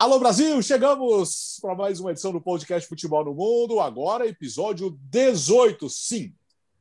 [0.00, 3.80] Alô Brasil, chegamos para mais uma edição do podcast Futebol no Mundo.
[3.80, 5.90] Agora, episódio 18.
[5.90, 6.32] Sim,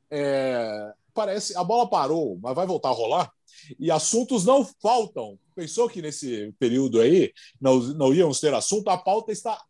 [0.10, 3.30] é, parece a bola parou, mas vai voltar a rolar.
[3.78, 5.38] E assuntos não faltam.
[5.54, 8.88] Pensou que nesse período aí não, não íamos ter assunto?
[8.88, 9.62] A pauta está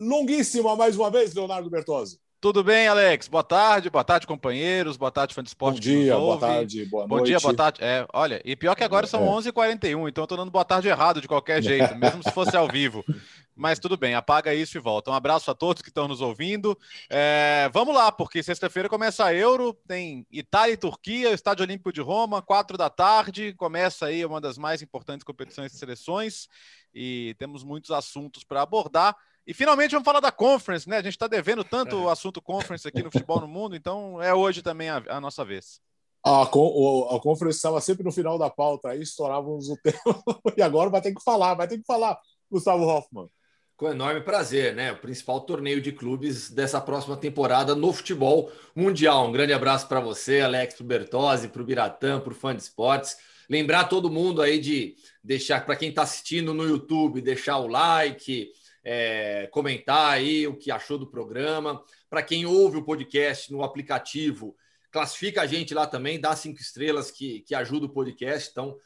[0.00, 2.18] longuíssima mais uma vez, Leonardo Bertozzi.
[2.44, 3.26] Tudo bem, Alex?
[3.26, 5.76] Boa tarde, boa tarde, companheiros, boa tarde, fã de esporte.
[5.76, 7.28] Bom dia, boa tarde, boa Bom noite.
[7.28, 7.78] dia, boa tarde.
[7.82, 9.28] É, olha, e pior que agora são É.
[9.30, 12.68] 11h41, então eu tô dando boa tarde errado de qualquer jeito, mesmo se fosse ao
[12.68, 13.02] vivo.
[13.56, 15.10] Mas tudo bem, apaga isso e volta.
[15.10, 16.78] Um abraço a todos que estão nos ouvindo.
[17.08, 22.02] É, vamos lá, porque sexta-feira começa a Euro, tem Itália e Turquia, Estádio Olímpico de
[22.02, 23.54] Roma, quatro da tarde.
[23.54, 26.46] Começa aí uma das mais importantes competições de seleções
[26.94, 29.16] e temos muitos assuntos para abordar.
[29.46, 30.96] E finalmente vamos falar da Conference, né?
[30.98, 34.34] A gente está devendo tanto o assunto Conference aqui no futebol no mundo, então é
[34.34, 35.80] hoje também a, a nossa vez.
[36.24, 40.24] A, con- a conferência estava sempre no final da pauta, aí estourávamos o tempo.
[40.56, 42.18] E agora vai ter que falar, vai ter que falar,
[42.50, 43.28] Gustavo Hoffman.
[43.76, 44.92] Com enorme prazer, né?
[44.92, 49.26] O principal torneio de clubes dessa próxima temporada no futebol mundial.
[49.26, 52.54] Um grande abraço para você, Alex, para o Bertozzi, para o Biratã, para o fã
[52.56, 53.18] de esportes.
[53.50, 58.48] Lembrar todo mundo aí de deixar, para quem está assistindo no YouTube, deixar o like,
[58.84, 61.82] é, comentar aí o que achou do programa.
[62.10, 64.54] Para quem ouve o podcast no aplicativo,
[64.92, 68.50] classifica a gente lá também, dá cinco estrelas que, que ajuda o podcast.
[68.50, 68.78] Então,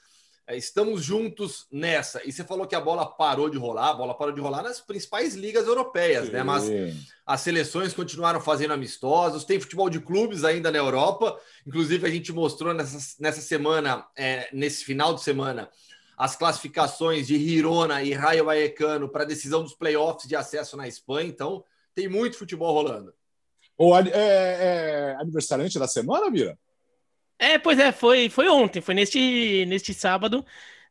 [0.49, 2.27] é, Estamos juntos nessa.
[2.27, 4.81] E você falou que a bola parou de rolar, a bola parou de rolar nas
[4.81, 6.43] principais ligas europeias, né?
[6.43, 6.99] Mas Sim.
[7.27, 11.39] as seleções continuaram fazendo amistosos, tem futebol de clubes ainda na Europa.
[11.67, 15.69] Inclusive, a gente mostrou nessa, nessa semana, é, nesse final de semana,
[16.19, 20.89] as classificações de Girona e Rayo Vallecano para a decisão dos playoffs de acesso na
[20.89, 21.29] Espanha.
[21.29, 23.15] Então, tem muito futebol rolando.
[23.77, 26.59] O é, é aniversariante da semana, Mira?
[27.39, 30.45] É, pois é, foi, foi ontem, foi neste, neste sábado.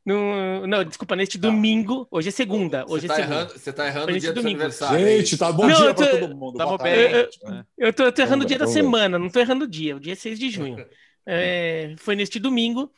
[0.05, 2.07] No, não, desculpa, neste domingo.
[2.09, 2.85] Hoje é segunda.
[2.87, 3.35] Hoje você é está segunda.
[3.35, 5.05] errando, você tá errando o dia do seu aniversário.
[5.05, 6.57] é Gente, tá bom Não, dia eu tô- para todo mundo.
[6.57, 7.11] Boa bem.
[7.11, 7.37] tarde.
[7.43, 9.97] Eu- Eu tô, eu tô errando o dia da semana, não tô errando o dia.
[9.97, 10.77] O dia é 6 de junho.
[11.29, 12.89] É, foi neste domingo.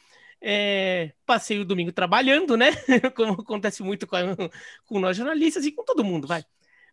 [0.42, 2.72] É, passei o domingo trabalhando, né?
[3.16, 4.36] Como acontece muito com, a-
[4.86, 6.44] com nós jornalistas e com todo mundo, vai.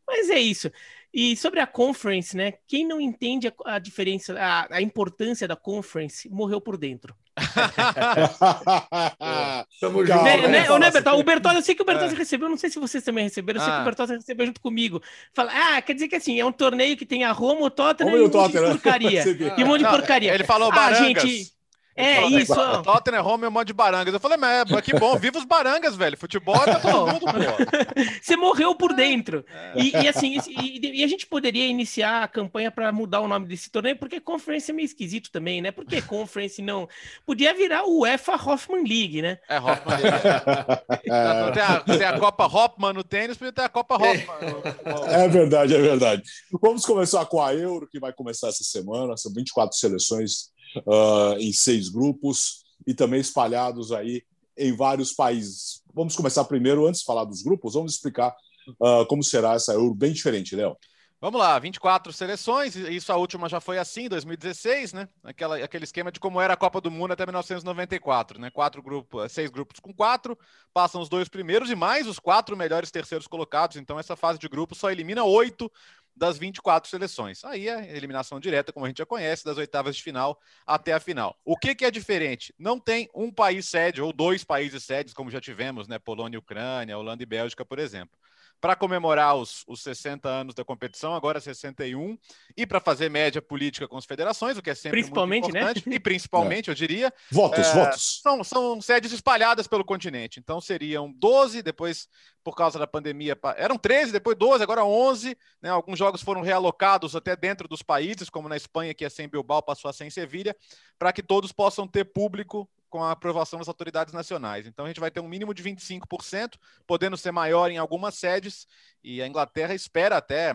[0.06, 0.70] Mas é isso.
[1.12, 2.52] E sobre a conference, né?
[2.68, 7.14] Quem não entende a, a diferença, a, a importância da conference, morreu por dentro.
[9.80, 10.24] Tamo Calma, junto.
[10.24, 11.52] Né, né, né, sobre- Bertol?
[11.52, 12.18] O eu sei que o Bertozzi É.
[12.18, 13.82] recebeu, não sei se vocês também receberam, eu sei que Ah.
[13.82, 15.02] o Bertozzi recebeu junto comigo.
[15.34, 18.10] Fala, ah, quer dizer que assim, é um torneio que tem a Roma, o Tottenham
[18.12, 19.24] Como e e um monte de porcaria.
[19.58, 20.34] E um monte de porcaria.
[20.34, 21.52] Ele falou Ah, gente,
[21.96, 22.52] é isso.
[22.56, 22.82] ó.
[22.82, 24.12] Tottenham, Roma e um monte de barangas.
[24.12, 26.16] Eu falei, mas é, que bom, viva os barangas, velho.
[26.16, 27.32] Futebol é pra todo mundo, pô.
[28.22, 29.44] Você morreu por dentro.
[29.74, 33.46] E, e assim, e, e a gente poderia iniciar a campanha para mudar o nome
[33.46, 35.70] desse torneio, porque Conference é meio esquisito também, né?
[35.70, 36.88] Por que Conference não?
[37.24, 39.38] Podia virar o UEFA Hoffman League, né?
[39.48, 39.96] É Hoffman.
[41.06, 44.26] Não tem a, tem a Copa Hoffman no tênis, podia ter a Copa Hoffman.
[44.50, 46.22] no- É verdade, é verdade.
[46.60, 49.16] Vamos começar com a Euro, que vai começar essa semana.
[49.16, 50.50] São 24 seleções
[50.88, 54.22] ah, em seis grupos e também espalhados aí
[54.56, 55.82] em vários países.
[55.94, 58.34] Vamos começar primeiro, antes de falar dos grupos, vamos explicar
[58.82, 60.76] ah, como será essa Euro bem diferente, Léo.
[61.18, 65.08] Vamos lá, 24 seleções, isso a última já foi assim, 2016, né?
[65.24, 68.50] Aquela, aquele esquema de como era a Copa do Mundo até 1994, né?
[68.50, 70.38] Quatro grupos, seis grupos com quatro,
[70.74, 73.78] passam os dois primeiros e mais os quatro melhores terceiros colocados.
[73.78, 75.72] Então, essa fase de grupo só elimina oito
[76.16, 77.44] das 24 seleções.
[77.44, 81.00] Aí é eliminação direta, como a gente já conhece, das oitavas de final até a
[81.00, 81.36] final.
[81.44, 82.54] O que, que é diferente?
[82.58, 85.98] Não tem um país sede ou dois países sedes, como já tivemos, né?
[85.98, 88.18] Polônia e Ucrânia, Holanda e Bélgica, por exemplo
[88.58, 92.16] para comemorar os, os 60 anos da competição, agora 61,
[92.56, 95.60] e para fazer média política com as federações, o que é sempre Principalmente, muito né?
[95.60, 98.20] importante, e principalmente, eu diria, Votos, É, votos.
[98.22, 100.40] são, são sedes espalhadas pelo continente.
[100.40, 102.08] Então seriam 12, depois,
[102.42, 105.36] por causa da pandemia, pa- eram 13, depois 12, agora 11.
[105.60, 105.68] Né?
[105.68, 109.60] Alguns jogos foram realocados até dentro dos países, como na Espanha, que é sem Bilbao,
[109.60, 110.54] passou a ser em Sevilha,
[110.96, 114.68] para que todos possam ter público com a aprovação das autoridades nacionais.
[114.68, 116.54] Então a gente vai ter um mínimo de 25%,
[116.86, 118.68] podendo ser maior em algumas sedes,
[119.02, 120.54] e a Inglaterra espera até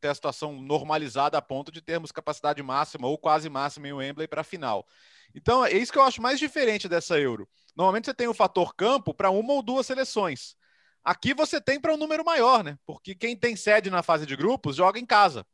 [0.00, 4.26] ter a situação normalizada a ponto de termos capacidade máxima ou quase máxima em Wembley
[4.26, 4.84] para a final.
[5.32, 7.48] Então, é isso que eu acho mais diferente dessa Euro.
[7.76, 10.56] Normalmente você tem o fator campo para uma ou duas seleções.
[11.04, 12.78] Aqui você tem para um número maior, né?
[12.86, 15.46] Porque quem tem sede na fase de grupos joga em casa.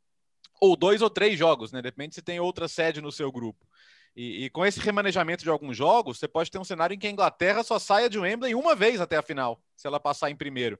[0.59, 1.81] Ou dois ou três jogos, né?
[1.81, 3.65] Depende se tem outra sede no seu grupo.
[4.15, 7.07] E, e com esse remanejamento de alguns jogos, você pode ter um cenário em que
[7.07, 10.35] a Inglaterra só saia de Wembley uma vez até a final, se ela passar em
[10.35, 10.79] primeiro.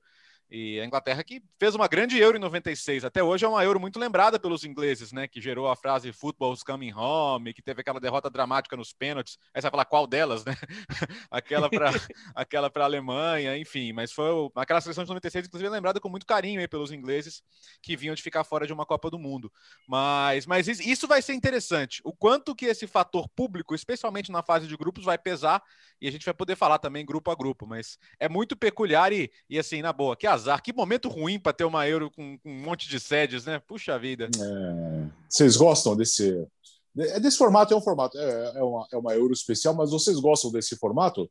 [0.49, 3.81] E a Inglaterra que fez uma grande Euro em 96, até hoje é uma Euro
[3.81, 5.27] muito lembrada pelos ingleses, né?
[5.27, 9.38] Que gerou a frase Football's coming home, que teve aquela derrota dramática nos pênaltis.
[9.53, 10.55] Aí você vai falar qual delas, né?
[11.29, 11.91] aquela para
[12.33, 13.91] aquela para a Alemanha, enfim.
[13.91, 17.43] Mas foi aquela seleção de 96, inclusive, é lembrada com muito carinho aí pelos ingleses
[17.81, 19.51] que vinham de ficar fora de uma Copa do Mundo.
[19.85, 22.00] Mas, mas isso vai ser interessante.
[22.05, 25.61] O quanto que esse fator público, especialmente na fase de grupos, vai pesar
[26.00, 27.67] e a gente vai poder falar também grupo a grupo.
[27.67, 30.62] Mas é muito peculiar e, e assim, na boa, que a azar.
[30.62, 33.60] Que momento ruim para ter uma Euro com, com, um monte de sedes, né?
[33.60, 34.25] Puxa vida.
[34.25, 35.07] É...
[35.28, 36.48] Vocês gostam desse.
[36.98, 40.19] É desse formato, é um formato, é, é, uma, é uma Euro especial, mas vocês
[40.19, 41.30] gostam desse formato?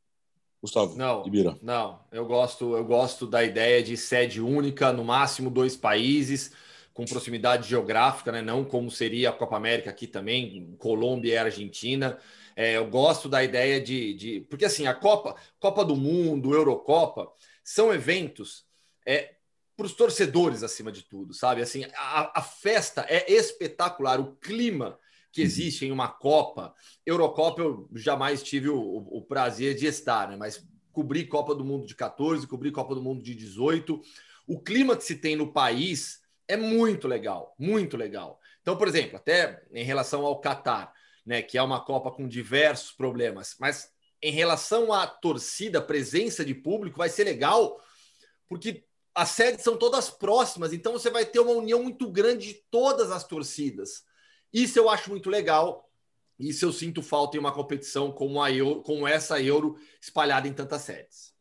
[0.63, 1.59] Gustavo não, Ibira.
[1.63, 6.53] Não, eu gosto, eu gosto da ideia de sede única, no máximo dois países,
[6.95, 8.43] com proximidade geográfica, né?
[8.43, 12.19] Não como seria a Copa América aqui também, Colômbia e Argentina.
[12.57, 14.41] É, eu gosto da ideia de, de.
[14.49, 17.31] Porque assim, a Copa, Copa do Mundo, Eurocopa,
[17.63, 18.66] são eventos
[19.07, 19.37] é,
[19.77, 21.63] para os torcedores acima de tudo, sabe?
[21.63, 24.99] Assim, a, a, festa é espetacular, o clima
[25.31, 25.47] que uhum.
[25.47, 26.75] existe em uma Copa,
[27.05, 30.37] Eurocopa eu jamais tive o, o, o prazer de estar, né?
[30.37, 34.01] Mas cobrir Copa do Mundo de 14, cobrir Copa do Mundo de 18,
[34.47, 38.41] o clima que se tem no país é muito legal, muito legal.
[38.63, 40.93] Então, por exemplo, até em relação ao Catar,
[41.25, 43.91] né, que é uma Copa com diversos problemas, mas
[44.23, 47.79] em relação à torcida, presença de público, vai ser legal,
[48.49, 52.55] porque as sedes são todas próximas, então você vai ter uma união muito grande de
[52.71, 54.05] todas as torcidas.
[54.53, 55.91] Isso eu acho muito legal.
[56.39, 60.53] Isso eu sinto falta em uma competição como, a Euro, como essa Euro espalhada em
[60.53, 61.35] tantas sedes.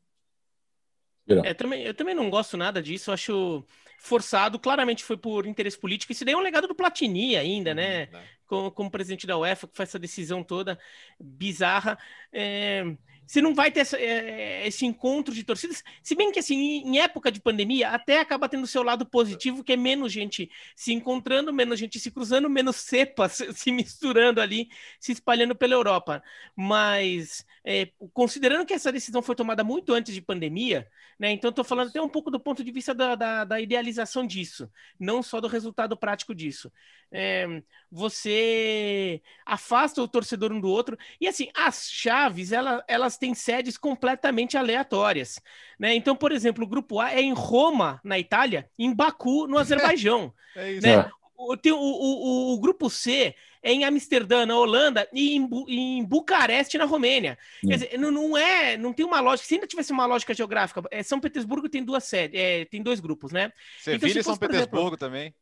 [1.28, 3.66] É, também, eu também não gosto nada disso, eu acho
[4.00, 6.14] forçado, claramente foi por interesse político.
[6.14, 8.06] Isso daí é um legado do Platini ainda, né?
[8.06, 8.24] Uhum, é.
[8.46, 10.80] como, como, presidente da UEFA, que faz essa decisão toda
[11.20, 12.00] bizarra.
[12.32, 12.86] É
[13.26, 15.84] você não vai ter essa, é, esse encontro de torcidas.
[16.04, 19.64] Se bem que, assim, em época de pandemia, até acaba tendo o seu lado positivo,
[19.64, 24.70] que é menos gente se encontrando, menos gente se cruzando, menos cepas se misturando ali,
[25.00, 26.24] se espalhando pela Europa.
[26.56, 30.88] Mas, é, considerando que essa decisão foi tomada muito antes de pandemia,
[31.18, 34.26] né, então estou falando até um pouco do ponto de vista da, da, da idealização
[34.28, 34.70] disso,
[35.00, 36.72] não só do resultado prático disso
[37.12, 40.98] é, você afasta o torcedor um do outro.
[41.20, 45.40] E assim, as chaves, ela, elas têm sedes completamente aleatórias.
[45.80, 45.96] Né?
[45.96, 50.34] Então, por exemplo, o grupo A é em Roma, na Itália, em Baku, no Azerbaijão.
[50.56, 50.88] é isso.
[50.88, 51.10] Né?
[51.38, 56.06] O, tem o, o, o, grupo C é em Amsterdã, na Holanda, e em, em
[56.06, 57.38] Bucareste, na Romênia.
[57.62, 59.48] Quer dizer, não, não, é, não tem uma lógica.
[59.48, 63.00] Se ainda tivesse uma lógica geográfica, é, São Petersburgo tem duas sedes, é, tem dois
[63.00, 63.52] grupos, né?
[63.80, 65.34] Sevilha então, e São Petersburgo exemplo, também.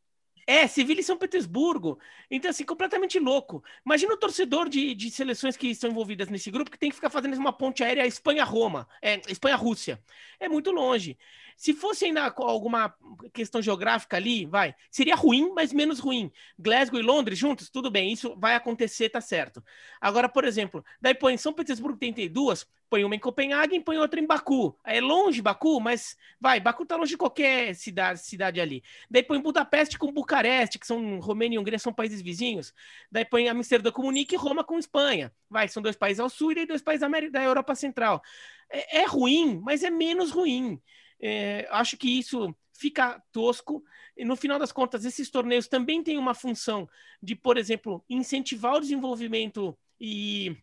[0.46, 1.98] É, Sevilha e São Petersburgo.
[2.30, 3.62] Então, assim, completamente louco.
[3.84, 7.10] Imagina o torcedor de, de seleções que estão envolvidas nesse grupo que tem que ficar
[7.10, 10.02] fazendo uma ponte aérea Espanha-Roma, é, Espanha-Rússia.
[10.38, 11.16] É muito longe.
[11.56, 12.94] Se fosse ainda alguma
[13.32, 16.30] questão geográfica ali, vai, seria ruim, mas menos ruim.
[16.58, 19.62] Glasgow e Londres juntos, tudo bem, isso vai acontecer, tá certo.
[20.00, 23.98] Agora, por exemplo, daí põe São Petersburgo tem duas, põe uma em Copenhague e põe
[23.98, 24.78] outra em Baku.
[24.84, 28.84] É longe Baku, mas vai, Baku tá longe de qualquer cidade, cidade ali.
[29.10, 32.72] Daí põe Budapeste com Bucareste, que são Romênia e Hungria, são países vizinhos.
[33.10, 35.32] Daí põe Amsterdã com Munique e Roma com Espanha.
[35.50, 38.22] Vai, são dois países ao sul e dois países da Europa Central.
[38.70, 40.80] É, é ruim, mas é menos ruim.
[41.20, 43.82] É, acho que isso fica tosco.
[44.16, 46.88] E no final das contas, esses torneios também têm uma função
[47.20, 50.56] de, por exemplo, incentivar o desenvolvimento e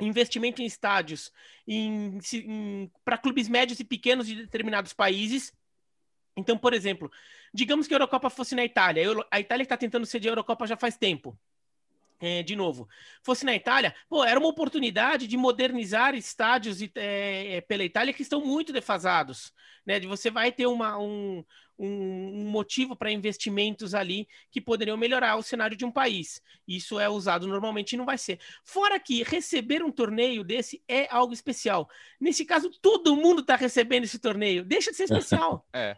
[0.00, 1.32] investimento em estádios
[3.04, 5.52] para clubes médios e pequenos de determinados países.
[6.36, 7.10] Então, por exemplo,
[7.52, 9.04] digamos que a Eurocopa fosse na Itália.
[9.30, 11.38] A Itália está tentando sediar a Eurocopa já faz tempo
[12.20, 12.88] é, de novo,
[13.22, 18.22] fosse na Itália, pô, era uma oportunidade de modernizar estádios é, é, pela Itália que
[18.22, 19.52] estão muito defasados,
[19.86, 20.00] né?
[20.00, 21.44] De você vai ter uma, um,
[21.78, 26.42] um motivo para investimentos ali que poderiam melhorar o cenário de um país.
[26.66, 28.40] Isso é usado normalmente e não vai ser.
[28.64, 31.88] Fora que receber um torneio desse é algo especial.
[32.20, 34.64] Nesse caso, todo mundo está recebendo esse torneio.
[34.64, 35.66] Deixa de ser especial.
[35.72, 35.96] é.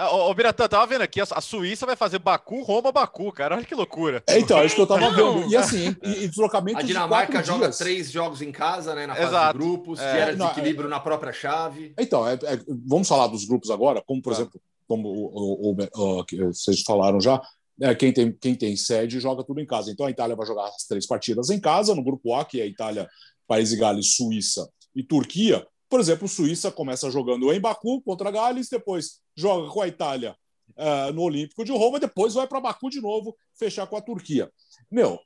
[0.00, 3.56] Ah, ô, ô Biratã, tava vendo aqui, a Suíça vai fazer Baku, Roma, Baku, cara.
[3.56, 4.22] Olha que loucura.
[4.28, 5.50] É, então, é isso que eu tava vendo.
[5.50, 7.78] E assim, e, e deslocamento A Dinamarca joga dias.
[7.78, 9.08] três jogos em casa, né?
[9.08, 9.58] Na fase Exato.
[9.58, 11.94] de grupos, é, gera desequilíbrio é, na própria chave.
[11.98, 16.20] Então, é, é, vamos falar dos grupos agora, como, por exemplo, como o, o, o,
[16.20, 17.40] o, vocês falaram já,
[17.80, 19.90] é, quem, tem, quem tem sede joga tudo em casa.
[19.90, 22.66] Então a Itália vai jogar as três partidas em casa, no grupo A, que é
[22.66, 23.08] Itália,
[23.46, 25.64] País de Gales, Suíça e Turquia.
[25.88, 30.36] Por exemplo, Suíça começa jogando em Baku contra Gales, depois joga com a Itália
[30.70, 34.50] uh, no Olímpico de Roma, depois vai para Baku de novo, fechar com a Turquia.
[34.90, 35.18] Meu,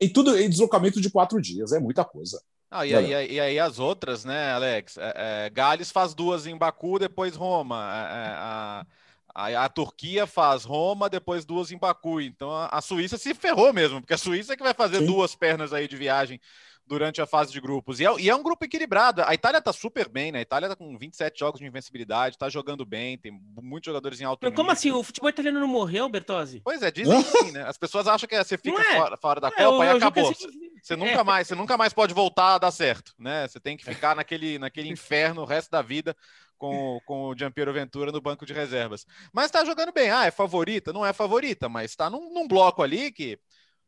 [0.00, 2.40] em tudo em deslocamento de quatro dias, é muita coisa.
[2.74, 4.96] Ah, e, aí, e, aí, as outras, né, Alex?
[4.96, 5.12] É,
[5.46, 7.76] é, Gales faz duas em Baku, depois Roma.
[7.76, 8.86] É, é a,
[9.34, 12.18] a, a, Turquia faz Roma, depois duas em Baku.
[12.22, 15.06] Então a, a Suíça se ferrou mesmo, porque a Suíça é que vai fazer Sim.
[15.06, 16.40] duas pernas aí de viagem
[16.86, 18.00] durante a fase de grupos.
[18.00, 19.22] E é, e é um grupo equilibrado.
[19.22, 20.40] A Itália tá super bem, né?
[20.40, 24.24] A Itália tá com 27 jogos de invencibilidade, tá jogando bem, tem muitos jogadores em
[24.24, 24.90] alto Mas como assim?
[24.90, 26.60] O futebol italiano não morreu, Bertozzi?
[26.64, 27.64] Pois é, dizem que sim, né?
[27.64, 28.96] As pessoas acham que você fica é.
[28.96, 30.32] fora, fora, da é, Copa eu, e acabou.
[30.82, 31.24] Você nunca é.
[31.24, 33.46] mais, você nunca mais pode voltar a dar certo, né?
[33.46, 36.16] Você tem que ficar naquele, naquele inferno o resto da vida
[36.58, 39.04] com, com o Giampiero Ventura no banco de reservas.
[39.32, 40.10] Mas tá jogando bem.
[40.10, 40.92] Ah, é favorita?
[40.92, 43.38] Não é favorita, mas tá num, num bloco ali que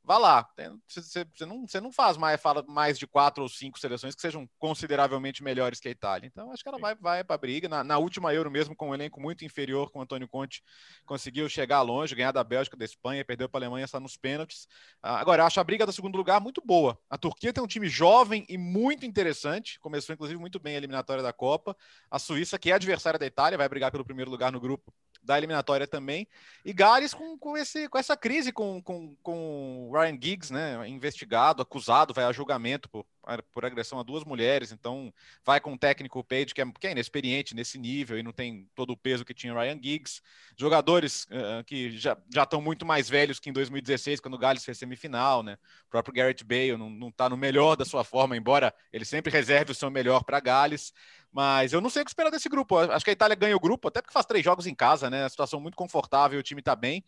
[0.05, 0.49] vá lá.
[0.87, 4.49] Você, não, você não faz mais, fala mais de quatro ou cinco seleções que sejam
[4.59, 6.27] consideravelmente melhores que a Itália.
[6.27, 7.69] Então, acho que ela vai, vai para a briga.
[7.69, 10.63] Na, na, última Euro, mesmo com um elenco muito inferior, com o Antônio Conte,
[11.07, 14.69] conseguiu chegar longe, ganhar da Bélgica, da Espanha, perdeu para a Alemanha só nos pênaltis.
[15.03, 16.99] Ah, agora, eu acho a briga do segundo lugar muito boa.
[17.09, 21.23] A Turquia tem um time jovem e muito interessante, começou inclusive muito bem a eliminatória
[21.23, 21.77] da Copa.
[22.11, 24.93] A Suíça, que é adversária da Itália, vai brigar pelo primeiro lugar no grupo
[25.25, 26.29] da eliminatória também.
[26.65, 30.87] E Gales com, com, esse, com essa crise com, com, com Ryan Giggs, né?
[30.89, 33.07] Investigado, acusado, vai a julgamento por,
[33.53, 34.71] por agressão a duas mulheres.
[34.71, 35.13] Então,
[35.45, 38.69] vai com o técnico Page, que é, que é inexperiente nesse nível e não tem
[38.75, 40.21] todo o peso que tinha Ryan Giggs.
[40.57, 44.79] Jogadores uh, que já estão muito mais velhos que em 2016, quando o Gales fez
[44.79, 45.57] semifinal, né?
[45.87, 49.73] O próprio Garrett Bale não está no melhor da sua forma, embora ele sempre reserve
[49.73, 50.93] o seu melhor para Gales.
[51.35, 52.79] Mas eu não sei o que esperar desse grupo.
[52.79, 55.25] Acho que a Itália ganha o grupo, até porque faz três jogos em casa, né?
[55.25, 57.03] A situação muito confortável, o time está bem.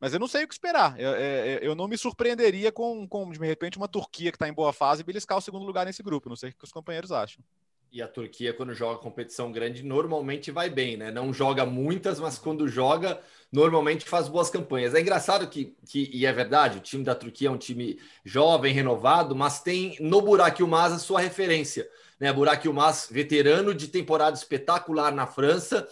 [0.00, 0.98] Mas eu não sei o que esperar.
[0.98, 4.36] Eu, eu, é, é, eu não me surpreenderia com, com, de repente, uma Turquia que
[4.36, 6.28] está em boa fase e beliscar o segundo lugar nesse grupo.
[6.28, 7.40] Não sei o que os companheiros acham.
[7.92, 11.12] E a Turquia, quando joga competição grande, normalmente vai bem, né?
[11.12, 13.20] Não joga muitas, mas quando joga,
[13.52, 14.92] normalmente faz boas campanhas.
[14.92, 18.74] É engraçado que, que e é verdade, o time da Turquia é um time jovem,
[18.74, 22.32] renovado, mas tem no Burak Yilmaz a sua referência né?
[22.32, 25.88] Burak Yilmaz, veterano de temporada espetacular na França,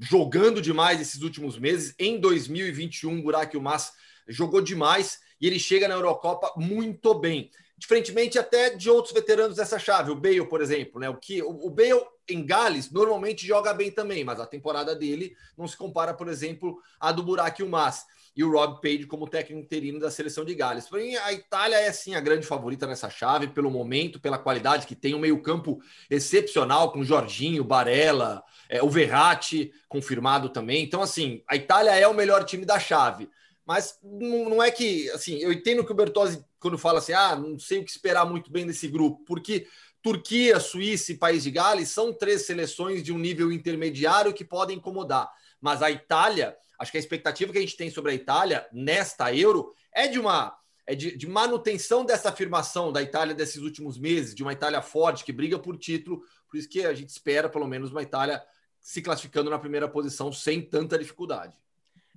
[0.00, 1.94] jogando demais esses últimos meses.
[1.98, 3.92] Em 2021, Burak Yilmaz
[4.28, 7.50] jogou demais e ele chega na Eurocopa muito bem.
[7.76, 11.08] Diferentemente até de outros veteranos dessa chave, o Bale, por exemplo, né?
[11.08, 15.66] O que o Bale em Gales normalmente joga bem também, mas a temporada dele não
[15.66, 18.04] se compara, por exemplo, à do Burak Yilmaz
[18.40, 20.88] e o Rob Page como técnico interino da seleção de Gales.
[20.88, 24.94] Porém, a Itália é sim a grande favorita nessa chave, pelo momento, pela qualidade que
[24.94, 25.78] tem, um meio-campo
[26.08, 30.82] excepcional com Jorginho, Barella, é, o Verratti confirmado também.
[30.82, 33.28] Então, assim, a Itália é o melhor time da chave.
[33.66, 37.36] Mas não, não é que, assim, eu entendo que o Bertozzi, quando fala assim, ah,
[37.36, 39.66] não sei o que esperar muito bem desse grupo, porque
[40.00, 44.78] Turquia, Suíça e País de Gales são três seleções de um nível intermediário que podem
[44.78, 45.30] incomodar.
[45.60, 49.34] Mas a Itália Acho que a expectativa que a gente tem sobre a Itália nesta
[49.34, 54.34] Euro é de uma é de, de, manutenção dessa afirmação da Itália desses últimos meses,
[54.34, 56.22] de uma Itália forte que briga por título.
[56.48, 58.42] Por isso que a gente espera pelo menos uma Itália
[58.80, 61.54] se classificando na primeira posição sem tanta dificuldade.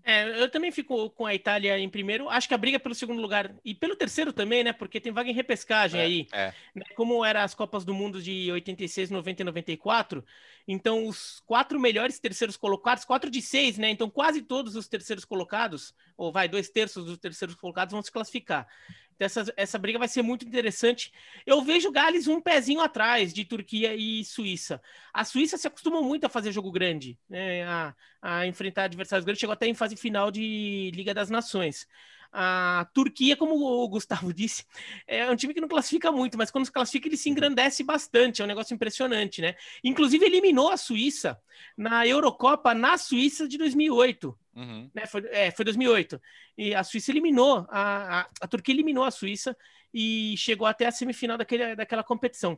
[0.06, 2.30] É, eu também fico com a Itália em primeiro.
[2.30, 4.74] Acho que a briga pelo segundo lugar e pelo terceiro também, né?
[4.74, 6.28] Porque tem vaga em repescagem é, aí.
[6.34, 6.54] É.
[6.76, 10.26] Né, como eram as Copas do Mundo de 86, 90 e 94.
[10.68, 13.90] Então, os quatro melhores terceiros colocados, quatro de seis, né?
[13.90, 18.12] Então, quase todos os terceiros colocados, ou vai, dois terços dos terceiros colocados vão se
[18.12, 18.68] classificar.
[19.16, 21.12] Então, essa, essa briga vai ser muito interessante.
[21.46, 24.82] Eu vejo Gales um pezinho atrás de Turquia e Suíça.
[25.14, 27.64] A Suíça se acostuma muito a fazer jogo grande, né?
[27.64, 31.88] a, a enfrentar adversários grandes, chegou até em fase final de Liga das Nações.
[32.36, 34.66] A Turquia, como o Gustavo disse,
[35.06, 38.42] é um time que não classifica muito, mas quando se classifica ele se engrandece bastante,
[38.42, 39.56] é um negócio impressionante, né?
[39.84, 41.40] Inclusive eliminou a Suíça
[41.78, 44.36] na Eurocopa na Suíça de 2008.
[44.56, 44.90] Uhum.
[44.94, 45.06] Né?
[45.06, 46.22] Foi, é, foi 2008.
[46.58, 49.56] E a Suíça eliminou, a, a, a Turquia eliminou a Suíça
[49.94, 52.58] e chegou até a semifinal daquele, daquela competição.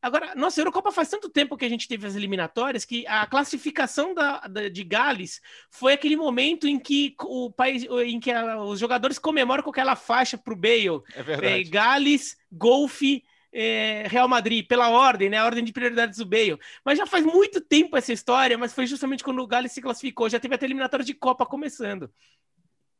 [0.00, 3.26] Agora, nossa, a Eurocopa faz tanto tempo que a gente teve as eliminatórias que a
[3.26, 5.40] classificação da, da de Gales
[5.70, 9.96] foi aquele momento em que o país, em que a, os jogadores comemoram com aquela
[9.96, 11.00] faixa para o Bale.
[11.14, 11.60] É verdade.
[11.60, 13.24] É, Gales, Golfe,
[13.58, 15.38] é, Real Madrid, pela ordem, né?
[15.38, 16.58] A ordem de prioridades do Bale.
[16.84, 20.28] Mas já faz muito tempo essa história, mas foi justamente quando o Gales se classificou.
[20.28, 22.10] Já teve até eliminatória de Copa começando.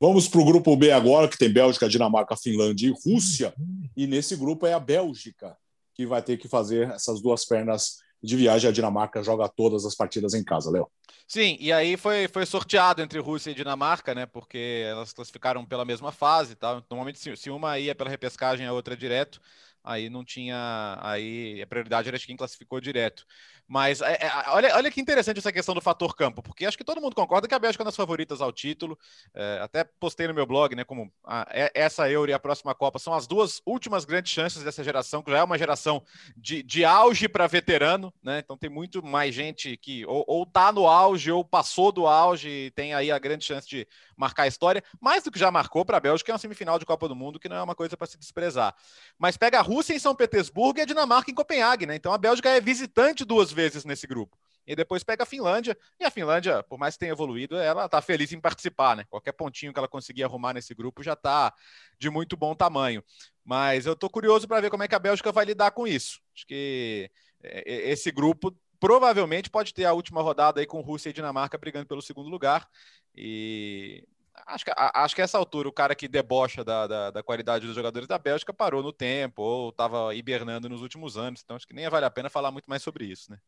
[0.01, 3.53] Vamos para o grupo B agora, que tem Bélgica, Dinamarca, Finlândia e Rússia.
[3.95, 5.55] E nesse grupo é a Bélgica
[5.95, 8.71] que vai ter que fazer essas duas pernas de viagem.
[8.71, 10.91] A Dinamarca joga todas as partidas em casa, Léo.
[11.29, 14.25] Sim, e aí foi, foi sorteado entre Rússia e Dinamarca, né?
[14.25, 16.83] Porque elas classificaram pela mesma fase e tal.
[16.91, 19.41] Normalmente, se, se uma ia pela repescagem, a outra direto.
[19.87, 20.99] Aí não tinha.
[21.01, 23.25] Aí a prioridade era de quem classificou direto.
[23.69, 26.85] Mas é, é, olha, olha que interessante essa questão do fator campo, porque acho que
[26.85, 28.97] todo mundo concorda que a Bélgica é uma das favoritas ao título.
[29.35, 30.85] É, até postei no meu blog, né?
[30.85, 34.63] Como a, é, essa Euro e a próxima Copa são as duas últimas grandes chances
[34.63, 36.03] dessa geração, que já é uma geração
[36.37, 38.39] de, de auge para veterano, né?
[38.39, 42.49] Então tem muito mais gente que ou, ou tá no auge ou passou do auge
[42.49, 43.87] e tem aí a grande chance de
[44.17, 46.87] marcar a história, mais do que já marcou para a Bélgica, é uma semifinal de
[46.87, 48.75] Copa do Mundo, que não é uma coisa para se desprezar.
[49.19, 51.95] Mas pega a Rússia em São Petersburgo e a Dinamarca em Copenhague, né?
[51.95, 54.37] Então a Bélgica é visitante duas vezes nesse grupo.
[54.67, 58.03] E depois pega a Finlândia, e a Finlândia, por mais que tenha evoluído, ela está
[58.03, 59.05] feliz em participar, né?
[59.09, 61.55] Qualquer pontinho que ela conseguir arrumar nesse grupo já está
[61.99, 63.03] de muito bom tamanho.
[63.45, 66.21] Mas eu estou curioso para ver como é que a Bélgica vai lidar com isso.
[66.35, 67.09] Acho que
[67.45, 71.59] é, é, esse grupo provavelmente pode ter a última rodada aí com Rússia e Dinamarca
[71.59, 72.69] brigando pelo segundo lugar.
[73.15, 74.05] E
[74.47, 77.75] acho que, acho que essa altura o cara que debocha da, da, da, qualidade dos
[77.75, 81.43] jogadores da Bélgica parou no tempo ou estava hibernando nos últimos anos.
[81.45, 83.39] Então acho que nem vale a pena falar muito mais sobre isso, né?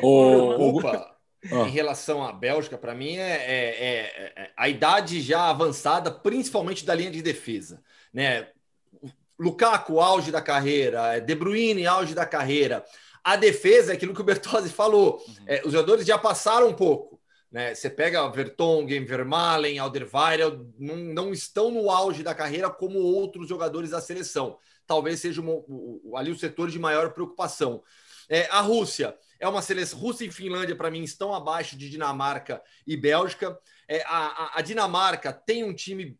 [0.00, 1.62] O, Opa, ah.
[1.66, 6.84] em relação à Bélgica, para mim é, é, é, é, a idade já avançada, principalmente
[6.84, 8.48] da linha de defesa, né?
[9.38, 12.82] Lukaku, auge da carreira, De Bruyne, auge da carreira.
[13.26, 15.20] A defesa é aquilo que o Bertozzi falou.
[15.26, 15.34] Uhum.
[15.48, 17.20] É, os jogadores já passaram um pouco.
[17.50, 17.74] Né?
[17.74, 23.90] Você pega Vertonghen, Vermaelen, Alderweireld, não, não estão no auge da carreira como outros jogadores
[23.90, 24.56] da seleção.
[24.86, 25.54] Talvez seja uma,
[26.16, 27.82] ali o setor de maior preocupação.
[28.28, 29.98] É, a Rússia é uma seleção.
[29.98, 33.58] Rússia e Finlândia, para mim, estão abaixo de Dinamarca e Bélgica.
[33.88, 36.16] É, a, a, a, Dinamarca tem um time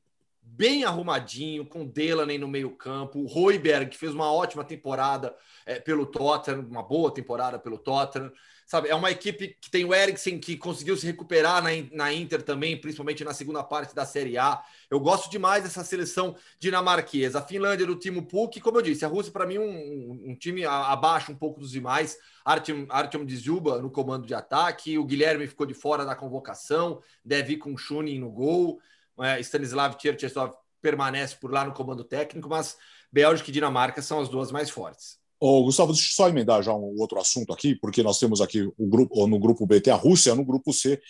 [0.47, 5.35] bem arrumadinho, com Delaney no meio-campo, o Royberg, que fez uma ótima temporada
[5.67, 8.33] é, pelo Tottenham, uma boa temporada pelo Tottenham
[8.67, 8.89] sabe?
[8.89, 12.79] É uma equipe que tem o Eriksen que conseguiu se recuperar na, na Inter também,
[12.79, 14.61] principalmente na segunda parte da Série A.
[14.91, 17.39] Eu gosto demais dessa seleção dinamarquesa.
[17.39, 20.65] A Finlândia do Timo Puk, como eu disse, a Rússia para mim um, um, time
[20.65, 22.19] abaixo um pouco dos demais.
[22.45, 27.55] Artyom, Artyom Dziuba no comando de ataque, o Guilherme ficou de fora da convocação, deve
[27.55, 28.81] ir com o Shunin no gol.
[29.21, 32.77] É, Stanislav Cherchesov permanece por lá no comando técnico, mas
[33.11, 35.19] Bélgica e Dinamarca são as duas mais fortes.
[35.39, 38.63] Ô, Gustavo, deixa eu só emendar já um outro assunto aqui, porque nós temos aqui
[38.79, 41.01] o grupo, no grupo B tem a Rússia, no grupo C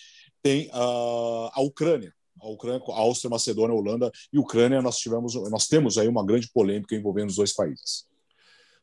[0.43, 2.13] tem uh, a Ucrânia.
[2.41, 6.49] A Ucrânia, a Áustria, Macedônia, Holanda e Ucrânia, nós tivemos, nós temos aí uma grande
[6.53, 8.07] polêmica envolvendo os dois países.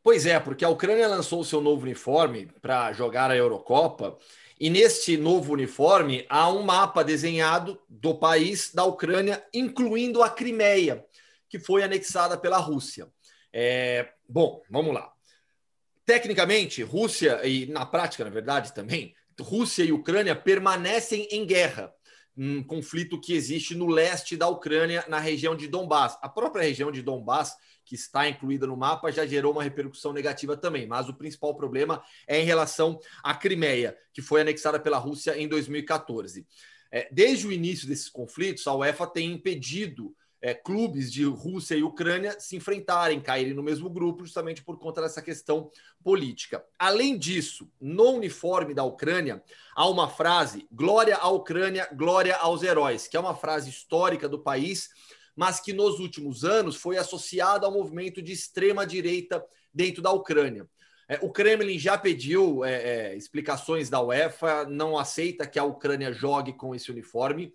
[0.01, 4.17] Pois é, porque a Ucrânia lançou o seu novo uniforme para jogar a Eurocopa,
[4.59, 11.05] e neste novo uniforme há um mapa desenhado do país da Ucrânia, incluindo a Crimeia,
[11.49, 13.07] que foi anexada pela Rússia.
[13.51, 15.11] É, bom, vamos lá.
[16.05, 21.93] Tecnicamente, Rússia, e na prática, na verdade, também, Rússia e Ucrânia permanecem em guerra.
[22.35, 26.17] Um conflito que existe no leste da Ucrânia, na região de Donbass.
[26.21, 30.55] A própria região de Donbass, que está incluída no mapa, já gerou uma repercussão negativa
[30.55, 30.87] também.
[30.87, 35.47] Mas o principal problema é em relação à Crimeia, que foi anexada pela Rússia em
[35.47, 36.45] 2014.
[36.91, 41.83] É, desde o início desses conflitos, a UEFA tem impedido é, clubes de Rússia e
[41.83, 45.71] Ucrânia se enfrentarem, caírem no mesmo grupo, justamente por conta dessa questão
[46.03, 46.61] política.
[46.77, 49.41] Além disso, no uniforme da Ucrânia,
[49.73, 54.37] há uma frase: glória à Ucrânia, glória aos heróis, que é uma frase histórica do
[54.37, 54.89] país,
[55.35, 59.43] mas que nos últimos anos foi associada ao movimento de extrema-direita
[59.73, 60.67] dentro da Ucrânia.
[61.07, 66.13] É, o Kremlin já pediu é, é, explicações da UEFA, não aceita que a Ucrânia
[66.13, 67.53] jogue com esse uniforme.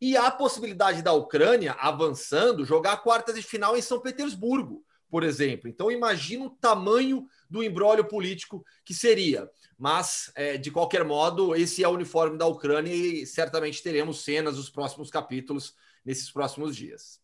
[0.00, 5.22] E há a possibilidade da Ucrânia, avançando, jogar quartas de final em São Petersburgo, por
[5.22, 5.68] exemplo.
[5.68, 9.48] Então, imagina o tamanho do embrólio político que seria.
[9.76, 14.56] Mas, é, de qualquer modo, esse é o uniforme da Ucrânia e certamente teremos cenas
[14.56, 15.74] dos próximos capítulos
[16.08, 17.20] nesses próximos dias.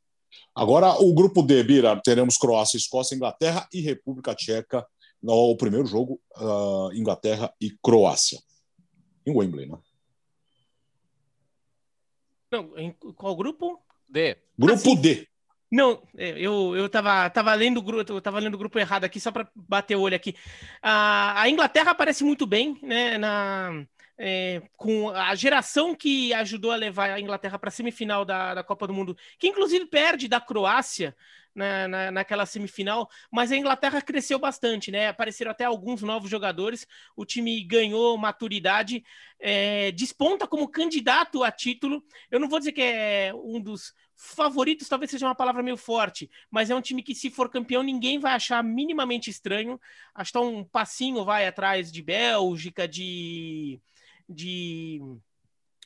[0.54, 4.86] Agora, o grupo D, Bira, teremos Croácia, Escócia, Inglaterra e República Tcheca
[5.22, 8.38] no primeiro jogo, uh, Inglaterra e Croácia.
[9.26, 9.78] Em Wembley, né?
[12.52, 13.80] Não, em qual grupo?
[14.06, 14.36] D.
[14.58, 15.26] Grupo ah, D.
[15.72, 19.32] Não, é, eu, eu tava, tava, lendo, eu tava lendo o grupo errado aqui, só
[19.32, 20.36] para bater o olho aqui.
[20.82, 23.16] A, a Inglaterra aparece muito bem, né?
[23.16, 23.86] Na,
[24.18, 28.64] é, com a geração que ajudou a levar a Inglaterra para a semifinal da, da
[28.64, 31.16] Copa do Mundo, que inclusive perde da Croácia
[31.54, 35.08] na, na, naquela semifinal, mas a Inglaterra cresceu bastante, né?
[35.08, 39.04] Apareceram até alguns novos jogadores, o time ganhou maturidade,
[39.38, 42.02] é, desponta como candidato a título.
[42.30, 46.30] Eu não vou dizer que é um dos favoritos, talvez seja uma palavra meio forte,
[46.50, 49.80] mas é um time que, se for campeão, ninguém vai achar minimamente estranho.
[50.14, 53.80] Acho que tá um passinho vai atrás de Bélgica, de.
[54.28, 55.00] De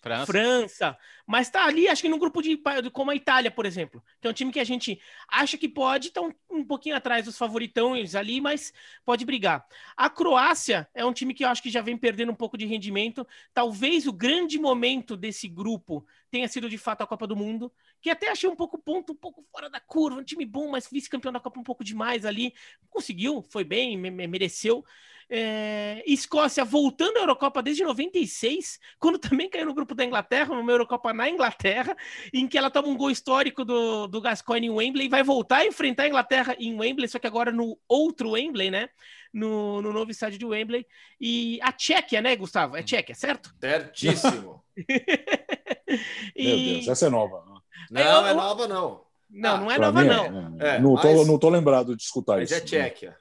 [0.01, 0.27] França.
[0.27, 0.99] França.
[1.27, 2.59] Mas tá ali, acho que no grupo de
[2.93, 4.03] como a Itália, por exemplo.
[4.21, 7.25] Que é um time que a gente acha que pode, tá um, um pouquinho atrás
[7.25, 8.73] dos favoritões ali, mas
[9.05, 9.67] pode brigar.
[9.97, 12.65] A Croácia é um time que eu acho que já vem perdendo um pouco de
[12.65, 13.27] rendimento.
[13.53, 18.11] Talvez o grande momento desse grupo tenha sido de fato a Copa do Mundo, que
[18.11, 21.33] até achei um pouco ponto, um pouco fora da curva, um time bom, mas vice-campeão
[21.33, 22.55] da Copa um pouco demais ali.
[22.89, 24.85] Conseguiu, foi bem, mereceu.
[25.31, 30.73] É, Escócia voltando à Eurocopa desde 96, quando também caiu no grupo da Inglaterra, numa
[30.73, 31.95] Eurocopa na Inglaterra,
[32.33, 35.59] em que ela toma um gol histórico do, do Gascoigne em Wembley e vai voltar
[35.59, 38.89] a enfrentar a Inglaterra em Wembley, só que agora no outro Wembley, né?
[39.33, 40.87] No, no novo estádio de Wembley.
[41.21, 42.77] E a Tchequia, né, Gustavo?
[42.77, 43.55] É Tchequia, certo?
[43.61, 44.65] Certíssimo.
[46.35, 46.47] e...
[46.47, 47.45] Meu Deus, essa é nova.
[47.91, 49.09] Não, é nova, não.
[49.31, 50.57] Não, ah, não é nova, é, não.
[50.59, 51.03] É, é, não, mas...
[51.03, 52.61] tô, não tô lembrado de escutar mas isso.
[52.63, 53.17] Mas é Tchequia.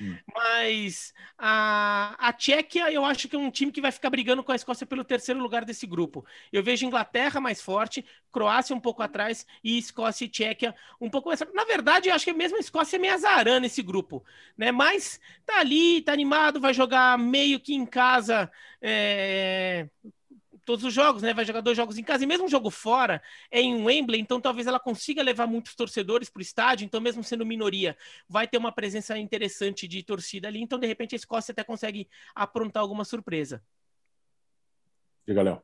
[0.00, 0.18] Hum.
[0.34, 4.52] Mas a, a Tchequia, eu acho que é um time que vai ficar brigando com
[4.52, 6.24] a Escócia pelo terceiro lugar desse grupo.
[6.52, 11.28] Eu vejo Inglaterra mais forte, Croácia um pouco atrás e Escócia e Tchequia um pouco
[11.28, 11.40] mais.
[11.54, 14.24] Na verdade, eu acho que mesmo a Escócia é meio azarã nesse grupo,
[14.56, 14.70] né?
[14.70, 18.50] Mas tá ali, tá animado, vai jogar meio que em casa.
[18.80, 19.88] É
[20.68, 21.32] todos os jogos, né?
[21.32, 24.38] Vai jogar dois jogos em casa e mesmo um jogo fora é em Wembley, então
[24.38, 26.84] talvez ela consiga levar muitos torcedores para o estádio.
[26.84, 27.96] Então, mesmo sendo minoria,
[28.28, 30.60] vai ter uma presença interessante de torcida ali.
[30.60, 33.62] Então, de repente, a Escócia até consegue aprontar alguma surpresa.
[35.26, 35.62] Diga, Léo.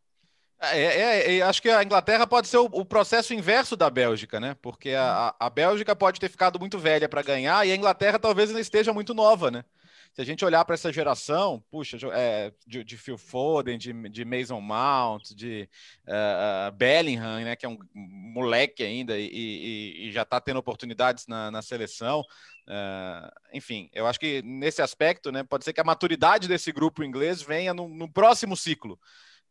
[0.58, 4.40] É, é, é, acho que a Inglaterra pode ser o, o, processo inverso da Bélgica,
[4.40, 4.56] né?
[4.62, 8.48] Porque a, a Bélgica pode ter ficado muito velha para ganhar e a Inglaterra talvez
[8.48, 9.66] ainda esteja muito nova, né?
[10.14, 14.24] Se a gente olhar para essa geração, puxa, é, de, de, Phil Foden, de, de
[14.24, 15.68] Mason Mount, de
[16.06, 21.26] uh, Bellingham, né, que é um moleque ainda e, e, e já está tendo oportunidades
[21.26, 22.20] na, na seleção.
[22.20, 27.02] Uh, enfim, eu acho que nesse aspecto, né, pode ser que a maturidade desse grupo
[27.02, 29.00] inglês venha no, no próximo ciclo.